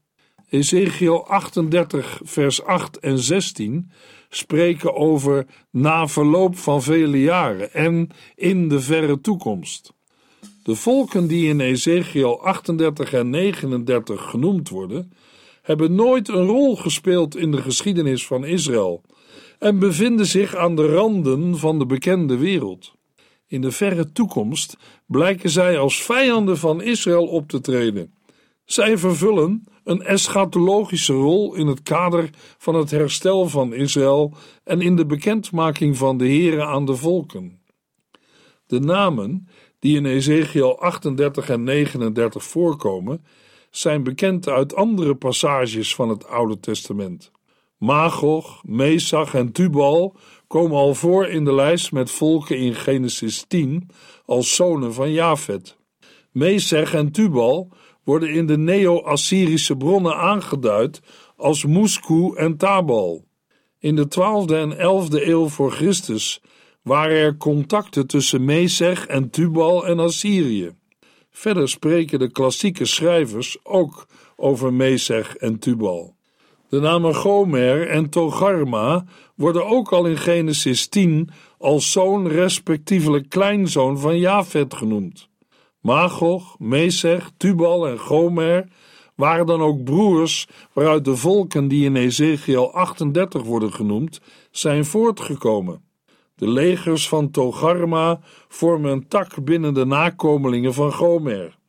Ezekiel 0.50 1.28
38, 1.28 2.22
vers 2.24 2.64
8 2.64 3.00
en 3.00 3.20
16 3.20 3.92
spreken 4.30 4.96
over 4.96 5.46
na 5.72 6.08
verloop 6.08 6.58
van 6.58 6.82
vele 6.82 7.22
jaren 7.22 7.74
en 7.74 8.10
in 8.36 8.70
de 8.70 8.80
verre 8.80 9.22
toekomst. 9.22 9.94
De 10.64 10.76
volken 10.76 11.28
die 11.28 11.48
in 11.48 11.60
Ezekiel 11.60 12.42
38 12.42 13.14
en 13.14 13.30
39 13.30 14.30
genoemd 14.30 14.70
worden, 14.70 15.12
hebben 15.62 15.96
nooit 15.96 16.28
een 16.28 16.46
rol 16.46 16.76
gespeeld 16.76 17.36
in 17.36 17.52
de 17.52 17.62
geschiedenis 17.62 18.28
van 18.28 18.46
Israël 18.46 19.04
en 19.60 19.80
bevinden 19.80 20.26
zich 20.26 20.56
aan 20.56 20.76
de 20.76 20.94
randen 20.94 21.58
van 21.58 21.80
de 21.80 21.86
bekende 21.86 22.38
wereld. 22.38 22.94
In 23.48 23.62
de 23.62 23.72
verre 23.72 24.12
toekomst 24.12 24.78
blijken 25.06 25.50
zij 25.50 25.78
als 25.78 26.04
vijanden 26.04 26.58
van 26.58 26.82
Israël 26.82 27.28
op 27.28 27.48
te 27.48 27.62
treden. 27.62 28.13
Zij 28.65 28.98
vervullen 28.98 29.63
een 29.84 30.02
eschatologische 30.02 31.13
rol 31.13 31.56
in 31.56 31.67
het 31.67 31.84
kader 31.84 32.30
van 32.58 32.76
het 32.76 32.91
herstel 32.91 33.50
van 33.50 33.74
Israël 33.74 34.34
en 34.63 34.82
in 34.82 34.96
de 34.96 35.06
bekendmaking 35.06 35.98
van 35.98 36.17
de 36.17 36.30
Here 36.30 36.65
aan 36.65 36.86
de 36.86 36.96
volken. 36.96 37.62
De 38.67 38.80
namen 38.80 39.48
die 39.80 39.96
in 39.96 40.06
Ezekiel 40.06 40.80
38 40.80 41.50
en 41.50 41.63
39 41.63 42.44
voorkomen, 42.44 43.26
zijn 43.70 44.04
bekend 44.04 44.48
uit 44.48 44.76
andere 44.76 45.15
passages 45.15 45.96
van 45.96 46.10
het 46.10 46.28
Oude 46.28 46.60
Testament. 46.60 47.32
Magog, 47.82 48.62
Mesach 48.65 49.34
en 49.34 49.52
Tubal 49.52 50.15
komen 50.48 50.78
al 50.78 50.96
voor 50.96 51.28
in 51.28 51.46
de 51.46 51.54
lijst 51.54 51.91
met 51.91 52.12
volken 52.12 52.58
in 52.58 52.76
Genesis 52.76 53.46
10 53.48 53.89
als 54.26 54.56
zonen 54.56 54.94
van 54.94 55.12
Jafet. 55.12 55.78
Mesach 56.32 56.94
en 56.94 57.12
Tubal 57.12 57.72
worden 58.04 58.30
in 58.30 58.46
de 58.46 58.58
Neo-Assyrische 58.58 59.76
bronnen 59.76 60.15
aangeduid 60.15 61.02
als 61.36 61.65
Musku 61.65 62.36
en 62.36 62.58
Tabal. 62.58 63.26
In 63.80 63.96
de 63.96 64.06
12e 64.06 64.54
en 64.54 64.74
11e 64.74 65.28
eeuw 65.28 65.48
voor 65.48 65.72
Christus 65.72 66.41
waren 66.82 67.17
er 67.17 67.38
contacten 67.38 68.08
tussen 68.08 68.46
Mesech 68.46 69.08
en 69.08 69.30
Tubal 69.30 69.88
en 69.88 70.00
Assyrië. 70.00 70.72
Verder 71.30 71.70
spreken 71.70 72.20
de 72.20 72.32
klassieke 72.32 72.86
schrijvers 72.86 73.58
ook 73.63 74.08
over 74.36 74.74
Mesech 74.74 75.36
en 75.36 75.60
Tubal. 75.60 76.20
De 76.72 76.80
namen 76.80 77.16
Gomer 77.16 77.88
en 77.88 78.10
Togarma 78.10 79.06
worden 79.36 79.66
ook 79.66 79.92
al 79.92 80.06
in 80.06 80.18
Genesis 80.18 80.88
10 80.88 81.30
als 81.58 81.92
zoon 81.92 82.28
respectievelijk 82.28 83.30
kleinzoon 83.30 84.00
van 84.00 84.20
Jafet 84.20 84.74
genoemd. 84.74 85.30
Magog, 85.82 86.56
Mesech, 86.60 87.32
Tubal 87.38 87.88
en 87.88 88.00
Gomer 88.00 88.68
Waren 89.16 89.46
dan 89.46 89.62
ook 89.62 89.84
broers 89.84 90.48
waaruit 90.74 91.06
de 91.06 91.16
volken 91.16 91.68
die 91.68 91.86
in 91.86 91.96
Ezekiel 91.96 92.74
38 92.74 93.44
worden 93.44 93.74
genoemd, 93.74 94.22
zijn 94.52 94.86
voortgekomen. 94.86 95.84
De 96.36 96.48
legers 96.48 97.08
van 97.08 97.32
Togarma 97.32 98.20
vormen 98.48 98.92
een 98.92 99.08
tak 99.08 99.44
binnen 99.44 99.74
de 99.74 99.86
nakomelingen 99.86 100.74
van 100.74 100.94
Gomer. 100.94 101.60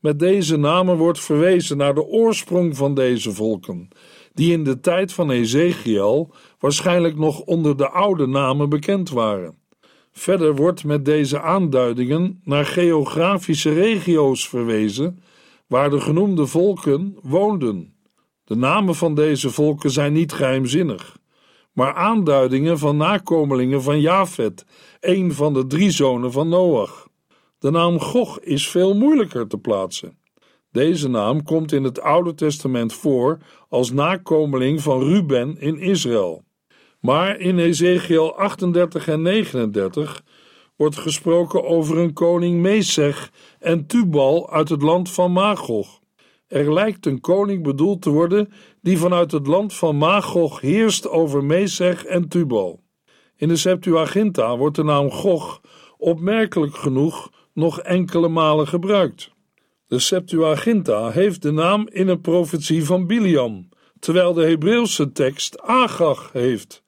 Met 0.00 0.18
deze 0.18 0.56
namen 0.56 0.96
wordt 0.96 1.20
verwezen 1.20 1.76
naar 1.76 1.94
de 1.94 2.04
oorsprong 2.04 2.76
van 2.76 2.94
deze 2.94 3.32
volken, 3.32 3.88
die 4.34 4.52
in 4.52 4.64
de 4.64 4.80
tijd 4.80 5.12
van 5.12 5.30
Ezekiel 5.30 6.34
waarschijnlijk 6.58 7.16
nog 7.16 7.40
onder 7.40 7.76
de 7.76 7.88
oude 7.88 8.26
namen 8.26 8.68
bekend 8.68 9.10
waren. 9.10 9.58
Verder 10.12 10.54
wordt 10.54 10.84
met 10.84 11.04
deze 11.04 11.40
aanduidingen 11.40 12.40
naar 12.44 12.66
geografische 12.66 13.72
regio's 13.72 14.48
verwezen 14.48 15.22
waar 15.66 15.90
de 15.90 16.00
genoemde 16.00 16.46
volken 16.46 17.16
woonden. 17.22 17.94
De 18.44 18.56
namen 18.56 18.94
van 18.94 19.14
deze 19.14 19.50
volken 19.50 19.90
zijn 19.90 20.12
niet 20.12 20.32
geheimzinnig, 20.32 21.18
maar 21.72 21.94
aanduidingen 21.94 22.78
van 22.78 22.96
nakomelingen 22.96 23.82
van 23.82 24.00
Jafet, 24.00 24.66
een 25.00 25.32
van 25.32 25.54
de 25.54 25.66
drie 25.66 25.90
zonen 25.90 26.32
van 26.32 26.48
Noach. 26.48 27.08
De 27.58 27.70
naam 27.70 28.00
Gog 28.00 28.40
is 28.40 28.68
veel 28.68 28.94
moeilijker 28.94 29.46
te 29.46 29.58
plaatsen. 29.58 30.18
Deze 30.72 31.08
naam 31.08 31.42
komt 31.42 31.72
in 31.72 31.84
het 31.84 32.00
Oude 32.00 32.34
Testament 32.34 32.92
voor 32.92 33.38
als 33.68 33.92
nakomeling 33.92 34.82
van 34.82 35.02
Ruben 35.02 35.58
in 35.58 35.78
Israël. 35.78 36.44
Maar 37.00 37.38
in 37.38 37.58
Ezekiel 37.58 38.36
38 38.36 39.08
en 39.08 39.22
39 39.22 40.22
wordt 40.76 40.96
gesproken 40.96 41.64
over 41.64 41.98
een 41.98 42.12
koning 42.12 42.60
Mesech 42.60 43.30
en 43.58 43.86
Tubal 43.86 44.50
uit 44.50 44.68
het 44.68 44.82
land 44.82 45.10
van 45.10 45.32
Magog. 45.32 46.00
Er 46.46 46.72
lijkt 46.72 47.06
een 47.06 47.20
koning 47.20 47.62
bedoeld 47.62 48.02
te 48.02 48.10
worden 48.10 48.52
die 48.82 48.98
vanuit 48.98 49.32
het 49.32 49.46
land 49.46 49.74
van 49.74 49.96
Magog 49.96 50.60
heerst 50.60 51.08
over 51.08 51.44
Mesech 51.44 52.04
en 52.04 52.28
Tubal. 52.28 52.80
In 53.36 53.48
de 53.48 53.56
Septuaginta 53.56 54.56
wordt 54.56 54.76
de 54.76 54.84
naam 54.84 55.10
Gog 55.10 55.60
opmerkelijk 55.98 56.76
genoeg 56.76 57.30
nog 57.54 57.80
enkele 57.80 58.28
malen 58.28 58.68
gebruikt. 58.68 59.30
De 59.90 59.98
Septuaginta 59.98 61.10
heeft 61.10 61.42
de 61.42 61.50
naam 61.50 61.88
in 61.92 62.08
een 62.08 62.20
profetie 62.20 62.84
van 62.84 63.06
Biliam, 63.06 63.68
terwijl 63.98 64.32
de 64.32 64.44
Hebreeuwse 64.44 65.12
tekst 65.12 65.60
Agag 65.60 66.30
heeft. 66.32 66.82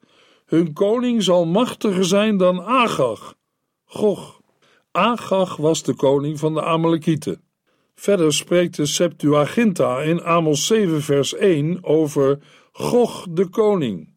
Hun 0.45 0.73
koning 0.73 1.23
zal 1.23 1.45
machtiger 1.45 2.05
zijn 2.05 2.37
dan 2.37 2.61
Agag. 2.61 3.35
Gog. 3.85 4.41
Agag 4.91 5.55
was 5.55 5.83
de 5.83 5.95
koning 5.95 6.39
van 6.39 6.53
de 6.53 6.63
Amalekieten. 6.63 7.41
Verder 7.95 8.33
spreekt 8.33 8.75
de 8.75 8.85
Septuaginta 8.85 10.01
in 10.01 10.23
Amos 10.23 10.67
7 10.67 11.01
vers 11.01 11.33
1 11.33 11.83
over 11.83 12.39
Gog 12.71 13.27
de 13.29 13.49
koning. 13.49 14.13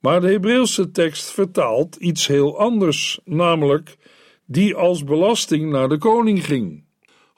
Maar 0.00 0.20
de 0.20 0.30
Hebreeuwse 0.30 0.90
tekst 0.90 1.30
vertaalt 1.30 1.96
iets 1.96 2.26
heel 2.26 2.58
anders, 2.58 3.20
namelijk 3.24 3.96
die 4.46 4.74
als 4.74 5.04
belasting 5.04 5.70
naar 5.70 5.88
de 5.88 5.98
koning 5.98 6.44
ging. 6.44 6.85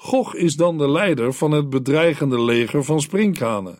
Gog 0.01 0.35
is 0.35 0.57
dan 0.57 0.79
de 0.79 0.91
leider 0.91 1.33
van 1.33 1.51
het 1.51 1.71
bedreigende 1.71 2.43
leger 2.43 2.85
van 2.85 3.01
sprinkhanen. 3.01 3.79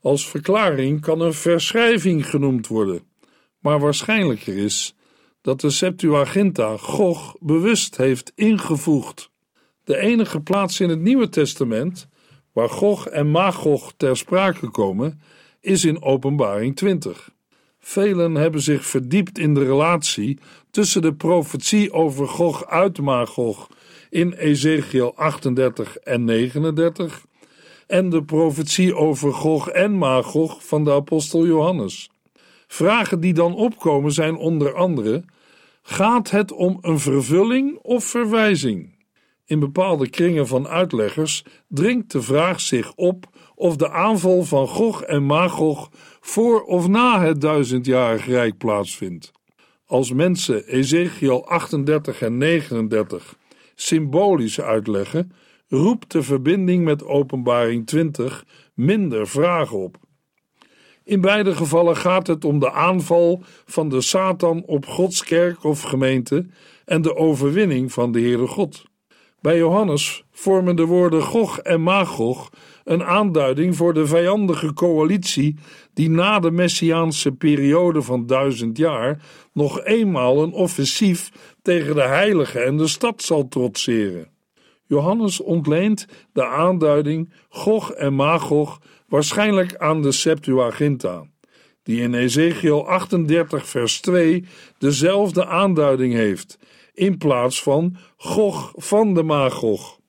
Als 0.00 0.28
verklaring 0.28 1.00
kan 1.00 1.20
een 1.20 1.34
verschrijving 1.34 2.30
genoemd 2.30 2.66
worden, 2.66 3.02
maar 3.58 3.80
waarschijnlijker 3.80 4.56
is 4.56 4.94
dat 5.40 5.60
de 5.60 5.70
Septuaginta 5.70 6.76
Gog 6.76 7.36
bewust 7.40 7.96
heeft 7.96 8.32
ingevoegd. 8.34 9.30
De 9.84 9.96
enige 9.96 10.40
plaats 10.40 10.80
in 10.80 10.88
het 10.88 11.00
Nieuwe 11.00 11.28
Testament 11.28 12.08
waar 12.52 12.70
Gog 12.70 13.06
en 13.06 13.30
Magog 13.30 13.92
ter 13.96 14.16
sprake 14.16 14.70
komen, 14.70 15.20
is 15.60 15.84
in 15.84 16.02
Openbaring 16.02 16.76
20. 16.76 17.30
Velen 17.78 18.34
hebben 18.34 18.60
zich 18.60 18.86
verdiept 18.86 19.38
in 19.38 19.54
de 19.54 19.64
relatie 19.64 20.38
tussen 20.70 21.02
de 21.02 21.14
profetie 21.14 21.92
over 21.92 22.28
Gog 22.28 22.66
uit 22.66 23.00
Magog 23.00 23.68
in 24.12 24.32
Ezekiel 24.32 25.12
38 25.16 25.96
en 25.96 26.24
39 26.24 27.24
en 27.86 28.10
de 28.10 28.24
profetie 28.24 28.94
over 28.94 29.32
Gog 29.32 29.68
en 29.68 29.92
Magog 29.98 30.66
van 30.66 30.84
de 30.84 30.92
apostel 30.92 31.46
Johannes. 31.46 32.10
Vragen 32.66 33.20
die 33.20 33.32
dan 33.32 33.54
opkomen 33.54 34.12
zijn 34.12 34.36
onder 34.36 34.74
andere: 34.74 35.24
gaat 35.82 36.30
het 36.30 36.52
om 36.52 36.78
een 36.80 36.98
vervulling 36.98 37.78
of 37.78 38.04
verwijzing? 38.04 38.94
In 39.46 39.58
bepaalde 39.58 40.10
kringen 40.10 40.46
van 40.46 40.68
uitleggers 40.68 41.44
dringt 41.68 42.12
de 42.12 42.22
vraag 42.22 42.60
zich 42.60 42.94
op 42.94 43.24
of 43.54 43.76
de 43.76 43.90
aanval 43.90 44.42
van 44.42 44.68
Gog 44.68 45.02
en 45.02 45.24
Magog 45.24 45.90
voor 46.20 46.62
of 46.62 46.88
na 46.88 47.22
het 47.22 47.40
duizendjarig 47.40 48.26
rijk 48.26 48.58
plaatsvindt. 48.58 49.32
Als 49.86 50.12
mensen 50.12 50.66
Ezekiel 50.66 51.46
38 51.46 52.22
en 52.22 52.38
39 52.38 53.40
symbolisch 53.82 54.60
uitleggen, 54.60 55.32
roept 55.68 56.12
de 56.12 56.22
verbinding 56.22 56.84
met 56.84 57.04
Openbaring 57.04 57.86
20 57.86 58.44
minder 58.74 59.28
vragen 59.28 59.78
op. 59.78 59.96
In 61.04 61.20
beide 61.20 61.54
gevallen 61.54 61.96
gaat 61.96 62.26
het 62.26 62.44
om 62.44 62.58
de 62.58 62.72
aanval 62.72 63.42
van 63.64 63.88
de 63.88 64.00
Satan 64.00 64.62
op 64.66 64.86
Gods 64.86 65.24
kerk 65.24 65.64
of 65.64 65.82
gemeente 65.82 66.46
en 66.84 67.02
de 67.02 67.16
overwinning 67.16 67.92
van 67.92 68.12
de 68.12 68.20
Heere 68.20 68.46
God. 68.46 68.84
Bij 69.40 69.56
Johannes 69.56 70.24
vormen 70.30 70.76
de 70.76 70.84
woorden 70.84 71.22
Gog 71.22 71.58
en 71.58 71.82
Magog 71.82 72.50
een 72.84 73.04
aanduiding 73.04 73.76
voor 73.76 73.94
de 73.94 74.06
vijandige 74.06 74.72
coalitie 74.72 75.56
die 75.94 76.10
na 76.10 76.38
de 76.38 76.50
messiaanse 76.50 77.32
periode 77.32 78.02
van 78.02 78.26
duizend 78.26 78.76
jaar 78.76 79.22
nog 79.52 79.84
eenmaal 79.84 80.42
een 80.42 80.52
offensief 80.52 81.30
tegen 81.62 81.94
de 81.94 82.02
heilige 82.02 82.60
en 82.60 82.76
de 82.76 82.86
stad 82.86 83.22
zal 83.22 83.48
trotseren. 83.48 84.30
Johannes 84.86 85.40
ontleent 85.40 86.06
de 86.32 86.46
aanduiding 86.46 87.32
Gog 87.48 87.90
en 87.90 88.14
Magog 88.14 88.80
waarschijnlijk 89.08 89.76
aan 89.76 90.02
de 90.02 90.12
Septuaginta, 90.12 91.26
die 91.82 92.00
in 92.00 92.14
Ezekiel 92.14 92.88
38 92.88 93.68
vers 93.68 94.00
2 94.00 94.44
dezelfde 94.78 95.46
aanduiding 95.46 96.12
heeft, 96.12 96.58
in 96.94 97.18
plaats 97.18 97.62
van 97.62 97.96
Gog 98.16 98.72
van 98.76 99.14
de 99.14 99.22
Magog. 99.22 100.00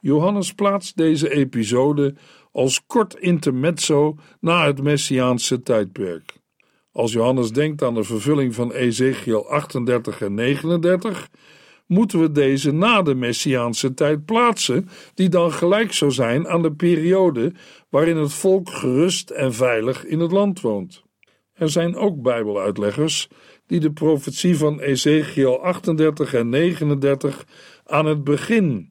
Johannes 0.00 0.52
plaatst 0.52 0.96
deze 0.96 1.30
episode 1.30 2.14
als 2.52 2.86
kort 2.86 3.14
intermezzo 3.14 4.16
na 4.40 4.66
het 4.66 4.82
Messiaanse 4.82 5.62
tijdperk. 5.62 6.38
Als 6.92 7.12
Johannes 7.12 7.52
denkt 7.52 7.82
aan 7.82 7.94
de 7.94 8.04
vervulling 8.04 8.54
van 8.54 8.72
Ezekiel 8.72 9.48
38 9.48 10.20
en 10.20 10.34
39, 10.34 11.28
moeten 11.86 12.20
we 12.20 12.32
deze 12.32 12.72
na 12.72 13.02
de 13.02 13.14
Messiaanse 13.14 13.94
tijd 13.94 14.24
plaatsen, 14.24 14.88
die 15.14 15.28
dan 15.28 15.52
gelijk 15.52 15.92
zou 15.92 16.10
zijn 16.10 16.48
aan 16.48 16.62
de 16.62 16.72
periode 16.72 17.52
waarin 17.88 18.16
het 18.16 18.32
volk 18.32 18.70
gerust 18.70 19.30
en 19.30 19.54
veilig 19.54 20.04
in 20.04 20.20
het 20.20 20.32
land 20.32 20.60
woont. 20.60 21.02
Er 21.52 21.70
zijn 21.70 21.96
ook 21.96 22.22
Bijbeluitleggers 22.22 23.28
die 23.66 23.80
de 23.80 23.92
profetie 23.92 24.56
van 24.56 24.80
Ezekiel 24.80 25.62
38 25.62 26.34
en 26.34 26.48
39 26.48 27.46
aan 27.84 28.06
het 28.06 28.24
begin 28.24 28.89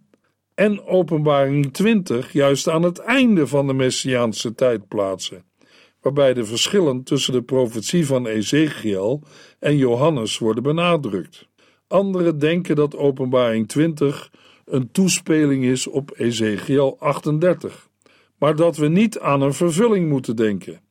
en 0.59 0.85
Openbaring 0.85 1.73
20 1.73 2.33
juist 2.33 2.67
aan 2.67 2.83
het 2.83 2.97
einde 2.97 3.47
van 3.47 3.67
de 3.67 3.73
Messiaanse 3.73 4.55
tijd 4.55 4.87
plaatsen, 4.87 5.43
waarbij 6.01 6.33
de 6.33 6.45
verschillen 6.45 7.03
tussen 7.03 7.33
de 7.33 7.41
profetie 7.41 8.05
van 8.05 8.27
Ezekiel 8.27 9.23
en 9.59 9.77
Johannes 9.77 10.37
worden 10.37 10.63
benadrukt. 10.63 11.47
Anderen 11.87 12.39
denken 12.39 12.75
dat 12.75 12.95
Openbaring 12.95 13.67
20 13.67 14.31
een 14.65 14.91
toespeling 14.91 15.63
is 15.63 15.87
op 15.87 16.11
Ezekiel 16.17 16.95
38, 16.99 17.89
maar 18.37 18.55
dat 18.55 18.77
we 18.77 18.87
niet 18.87 19.19
aan 19.19 19.41
een 19.41 19.53
vervulling 19.53 20.09
moeten 20.09 20.35
denken. 20.35 20.81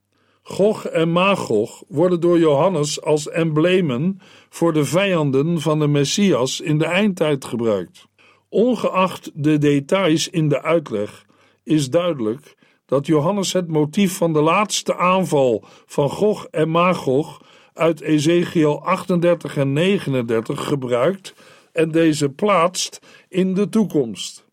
Gog 0.42 0.86
en 0.86 1.12
Magog 1.12 1.82
worden 1.88 2.20
door 2.20 2.38
Johannes 2.38 3.02
als 3.02 3.28
emblemen 3.28 4.20
voor 4.48 4.72
de 4.72 4.84
vijanden 4.84 5.60
van 5.60 5.78
de 5.78 5.88
Messias 5.88 6.60
in 6.60 6.78
de 6.78 6.86
eindtijd 6.86 7.44
gebruikt. 7.44 8.08
Ongeacht 8.48 9.30
de 9.34 9.58
details 9.58 10.28
in 10.28 10.48
de 10.48 10.62
uitleg 10.62 11.26
is 11.62 11.90
duidelijk 11.90 12.56
dat 12.86 13.06
Johannes 13.06 13.52
het 13.52 13.68
motief 13.68 14.16
van 14.16 14.32
de 14.32 14.40
laatste 14.40 14.96
aanval 14.96 15.64
van 15.86 16.10
Gog 16.10 16.46
en 16.46 16.68
Magog 16.68 17.40
uit 17.74 18.00
Ezekiel 18.00 18.82
38 18.84 19.56
en 19.56 19.72
39 19.72 20.64
gebruikt 20.64 21.34
en 21.72 21.90
deze 21.90 22.28
plaatst 22.28 23.00
in 23.28 23.54
de 23.54 23.68
toekomst. 23.68 24.46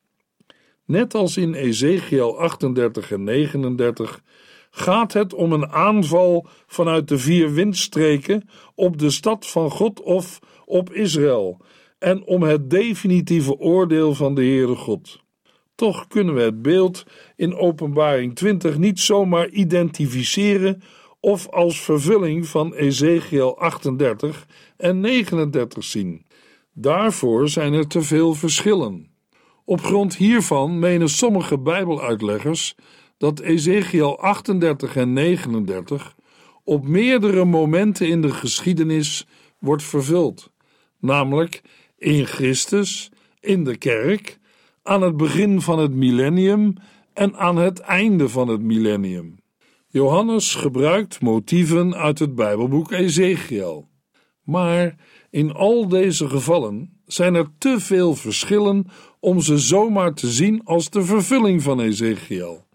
Net 0.85 1.13
als 1.13 1.37
in 1.37 1.53
Ezekiel 1.53 2.39
38 2.39 3.11
en 3.11 3.23
39 3.23 4.21
gaat 4.69 5.13
het 5.13 5.33
om 5.33 5.53
een 5.53 5.69
aanval 5.69 6.47
vanuit 6.67 7.07
de 7.07 7.17
vier 7.17 7.53
windstreken 7.53 8.49
op 8.75 8.97
de 8.97 9.09
stad 9.09 9.47
van 9.47 9.69
God 9.69 10.01
of 10.01 10.39
op 10.65 10.93
Israël 10.93 11.61
en 12.05 12.25
om 12.25 12.43
het 12.43 12.69
definitieve 12.69 13.57
oordeel 13.57 14.13
van 14.13 14.35
de 14.35 14.41
Heere 14.41 14.75
God. 14.75 15.23
Toch 15.75 16.07
kunnen 16.07 16.35
we 16.35 16.41
het 16.41 16.61
beeld 16.61 17.05
in 17.35 17.55
Openbaring 17.55 18.35
20 18.35 18.77
niet 18.77 18.99
zomaar 18.99 19.49
identificeren 19.49 20.81
of 21.19 21.49
als 21.49 21.81
vervulling 21.81 22.47
van 22.47 22.73
Ezekiel 22.73 23.57
38 23.57 24.47
en 24.77 24.99
39 24.99 25.83
zien. 25.83 26.25
Daarvoor 26.73 27.49
zijn 27.49 27.73
er 27.73 27.87
te 27.87 28.01
veel 28.01 28.33
verschillen. 28.33 29.09
Op 29.63 29.81
grond 29.81 30.15
hiervan 30.15 30.79
menen 30.79 31.09
sommige 31.09 31.59
Bijbeluitleggers 31.59 32.75
dat 33.17 33.39
Ezekiel 33.39 34.19
38 34.19 34.95
en 34.95 35.13
39 35.13 36.15
op 36.63 36.87
meerdere 36.87 37.45
momenten 37.45 38.07
in 38.07 38.21
de 38.21 38.31
geschiedenis 38.31 39.27
wordt 39.59 39.83
vervuld, 39.83 40.51
namelijk 40.99 41.61
in 41.97 42.25
Christus, 42.25 43.11
in 43.39 43.63
de 43.63 43.77
kerk, 43.77 44.39
aan 44.83 45.01
het 45.01 45.17
begin 45.17 45.61
van 45.61 45.79
het 45.79 45.93
millennium 45.93 46.73
en 47.13 47.35
aan 47.35 47.57
het 47.57 47.79
einde 47.79 48.29
van 48.29 48.47
het 48.47 48.61
millennium. 48.61 49.35
Johannes 49.87 50.55
gebruikt 50.55 51.21
motieven 51.21 51.95
uit 51.95 52.19
het 52.19 52.35
Bijbelboek 52.35 52.91
Ezekiel. 52.91 53.87
Maar 54.43 54.95
in 55.29 55.53
al 55.53 55.87
deze 55.87 56.29
gevallen 56.29 56.99
zijn 57.05 57.35
er 57.35 57.47
te 57.57 57.79
veel 57.79 58.15
verschillen 58.15 58.85
om 59.19 59.41
ze 59.41 59.57
zomaar 59.57 60.13
te 60.13 60.27
zien 60.27 60.61
als 60.63 60.89
de 60.89 61.03
vervulling 61.03 61.63
van 61.63 61.79
Ezekiel. 61.79 62.65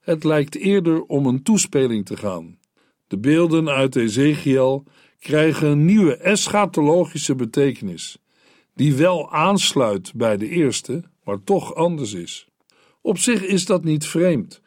Het 0.00 0.24
lijkt 0.24 0.56
eerder 0.56 1.02
om 1.02 1.26
een 1.26 1.42
toespeling 1.42 2.06
te 2.06 2.16
gaan. 2.16 2.58
De 3.06 3.18
beelden 3.18 3.68
uit 3.68 3.96
Ezekiel 3.96 4.84
krijgen 5.18 5.68
een 5.68 5.84
nieuwe 5.84 6.16
eschatologische 6.16 7.34
betekenis, 7.34 8.18
die 8.80 8.94
wel 8.94 9.32
aansluit 9.32 10.12
bij 10.14 10.36
de 10.36 10.48
eerste, 10.48 11.02
maar 11.24 11.44
toch 11.44 11.74
anders 11.74 12.12
is. 12.12 12.48
Op 13.00 13.18
zich 13.18 13.46
is 13.46 13.66
dat 13.66 13.84
niet 13.84 14.06
vreemd. 14.06 14.62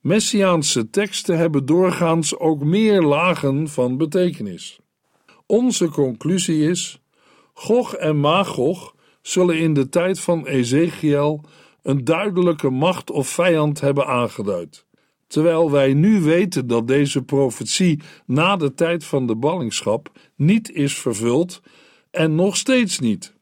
Messiaanse 0.00 0.90
teksten 0.90 1.38
hebben 1.38 1.66
doorgaans 1.66 2.38
ook 2.38 2.64
meer 2.64 3.02
lagen 3.02 3.68
van 3.68 3.96
betekenis. 3.96 4.78
Onze 5.46 5.88
conclusie 5.88 6.70
is: 6.70 7.00
Gog 7.54 7.94
en 7.94 8.20
Magog 8.20 8.94
zullen 9.22 9.58
in 9.58 9.74
de 9.74 9.88
tijd 9.88 10.20
van 10.20 10.46
Ezekiel 10.46 11.44
een 11.82 12.04
duidelijke 12.04 12.70
macht 12.70 13.10
of 13.10 13.28
vijand 13.28 13.80
hebben 13.80 14.06
aangeduid. 14.06 14.86
Terwijl 15.26 15.70
wij 15.70 15.94
nu 15.94 16.20
weten 16.20 16.66
dat 16.66 16.88
deze 16.88 17.22
profetie 17.22 18.00
na 18.26 18.56
de 18.56 18.74
tijd 18.74 19.04
van 19.04 19.26
de 19.26 19.36
ballingschap 19.36 20.12
niet 20.36 20.70
is 20.70 20.98
vervuld 20.98 21.60
en 22.10 22.34
nog 22.34 22.56
steeds 22.56 22.98
niet. 22.98 23.36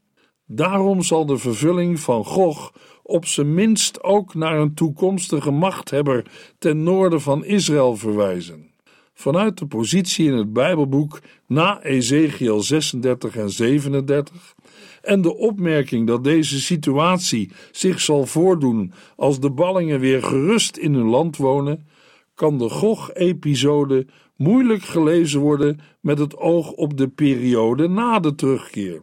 Daarom 0.46 1.02
zal 1.02 1.26
de 1.26 1.38
vervulling 1.38 2.00
van 2.00 2.24
Gog 2.24 2.72
op 3.02 3.26
zijn 3.26 3.54
minst 3.54 4.02
ook 4.02 4.34
naar 4.34 4.58
een 4.58 4.74
toekomstige 4.74 5.50
machthebber 5.50 6.24
ten 6.58 6.82
noorden 6.82 7.20
van 7.20 7.44
Israël 7.44 7.96
verwijzen. 7.96 8.70
Vanuit 9.14 9.58
de 9.58 9.66
positie 9.66 10.26
in 10.26 10.36
het 10.36 10.52
Bijbelboek 10.52 11.20
na 11.46 11.82
Ezekiel 11.82 12.60
36 12.60 13.36
en 13.36 13.50
37 13.50 14.54
en 15.02 15.20
de 15.20 15.36
opmerking 15.36 16.06
dat 16.06 16.24
deze 16.24 16.60
situatie 16.60 17.50
zich 17.72 18.00
zal 18.00 18.26
voordoen 18.26 18.92
als 19.16 19.40
de 19.40 19.50
ballingen 19.50 20.00
weer 20.00 20.22
gerust 20.22 20.76
in 20.76 20.94
hun 20.94 21.08
land 21.08 21.36
wonen, 21.36 21.86
kan 22.34 22.58
de 22.58 22.68
Gog-episode 22.68 24.06
moeilijk 24.36 24.82
gelezen 24.82 25.40
worden 25.40 25.80
met 26.00 26.18
het 26.18 26.36
oog 26.36 26.70
op 26.70 26.96
de 26.96 27.08
periode 27.08 27.88
na 27.88 28.20
de 28.20 28.34
terugkeer. 28.34 29.02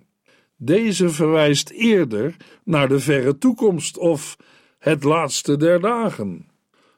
Deze 0.58 1.10
verwijst 1.10 1.70
eerder 1.70 2.36
naar 2.64 2.88
de 2.88 3.00
verre 3.00 3.38
toekomst 3.38 3.98
of 3.98 4.36
het 4.80 5.04
laatste 5.04 5.58
der 5.58 5.80
dagen. 5.82 6.48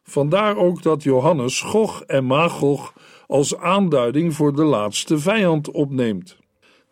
Vandaar 0.04 0.58
ook 0.58 0.82
dat 0.82 1.04
Johannes 1.04 1.62
Gog 1.62 2.02
en 2.02 2.26
Magog 2.26 2.94
als 3.28 3.58
aanduiding 3.58 4.34
voor 4.34 4.56
de 4.56 4.64
laatste 4.64 5.20
vijand 5.20 5.72
opneemt. 5.72 6.38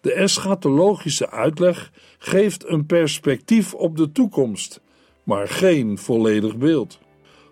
De 0.02 0.14
eschatologische 0.14 1.30
uitleg 1.30 1.92
geeft 2.18 2.68
een 2.68 2.86
perspectief 2.86 3.74
op 3.74 3.98
de 3.98 4.12
toekomst, 4.12 4.82
maar 5.24 5.48
geen 5.48 5.98
volledig 5.98 6.58
beeld. 6.58 7.00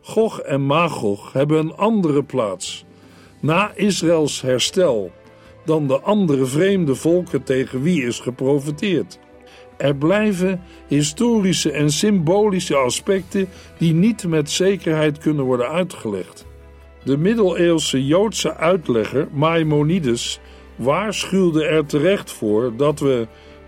Gog 0.01 0.39
en 0.39 0.61
Magog 0.61 1.33
hebben 1.33 1.59
een 1.59 1.75
andere 1.75 2.23
plaats, 2.23 2.85
na 3.39 3.71
Israëls 3.75 4.41
herstel, 4.41 5.11
dan 5.65 5.87
de 5.87 5.99
andere 5.99 6.45
vreemde 6.45 6.95
volken 6.95 7.43
tegen 7.43 7.81
wie 7.81 8.05
is 8.05 8.19
geprofiteerd. 8.19 9.19
Er 9.77 9.95
blijven 9.95 10.61
historische 10.87 11.71
en 11.71 11.91
symbolische 11.91 12.75
aspecten 12.75 13.47
die 13.77 13.93
niet 13.93 14.27
met 14.27 14.49
zekerheid 14.49 15.17
kunnen 15.17 15.45
worden 15.45 15.69
uitgelegd. 15.69 16.45
De 17.03 17.17
middeleeuwse 17.17 18.05
Joodse 18.05 18.55
uitlegger 18.55 19.27
Maimonides 19.31 20.39
waarschuwde 20.75 21.65
er 21.65 21.85
terecht 21.85 22.31
voor 22.31 22.73
dat 22.77 22.99
we, 22.99 23.27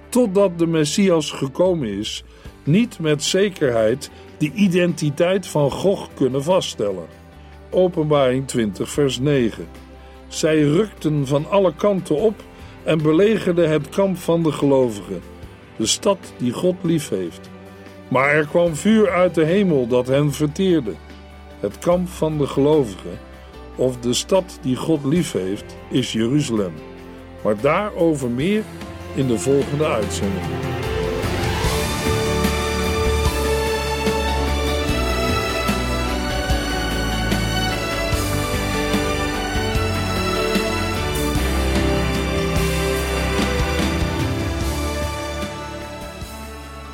totdat 0.09 0.59
de 0.59 0.67
Messias 0.67 1.31
gekomen 1.31 1.87
is, 1.87 2.23
niet 2.63 2.99
met 2.99 3.23
zekerheid 3.23 4.11
de 4.37 4.51
identiteit 4.53 5.47
van 5.47 5.71
Gog 5.71 6.09
kunnen 6.13 6.43
vaststellen. 6.43 7.05
Openbaring 7.69 8.47
20, 8.47 8.89
vers 8.89 9.19
9. 9.19 9.82
Zij 10.33 10.61
rukten 10.61 11.27
van 11.27 11.49
alle 11.49 11.73
kanten 11.75 12.15
op 12.15 12.43
en 12.83 13.01
belegerden 13.01 13.69
het 13.69 13.89
kamp 13.89 14.17
van 14.17 14.43
de 14.43 14.51
gelovigen, 14.51 15.21
de 15.75 15.85
stad 15.85 16.33
die 16.37 16.51
God 16.51 16.75
lief 16.81 17.09
heeft. 17.09 17.49
Maar 18.07 18.29
er 18.29 18.47
kwam 18.47 18.75
vuur 18.75 19.09
uit 19.09 19.35
de 19.35 19.43
hemel 19.43 19.87
dat 19.87 20.07
hen 20.07 20.31
verteerde. 20.31 20.93
Het 21.59 21.79
kamp 21.79 22.09
van 22.09 22.37
de 22.37 22.47
gelovigen, 22.47 23.19
of 23.75 23.97
de 23.97 24.13
stad 24.13 24.59
die 24.61 24.75
God 24.75 25.05
lief 25.05 25.31
heeft, 25.31 25.75
is 25.89 26.11
Jeruzalem. 26.11 26.73
Maar 27.43 27.61
daarover 27.61 28.29
meer 28.29 28.63
in 29.15 29.27
de 29.27 29.39
volgende 29.39 29.85
uitzending. 29.85 30.72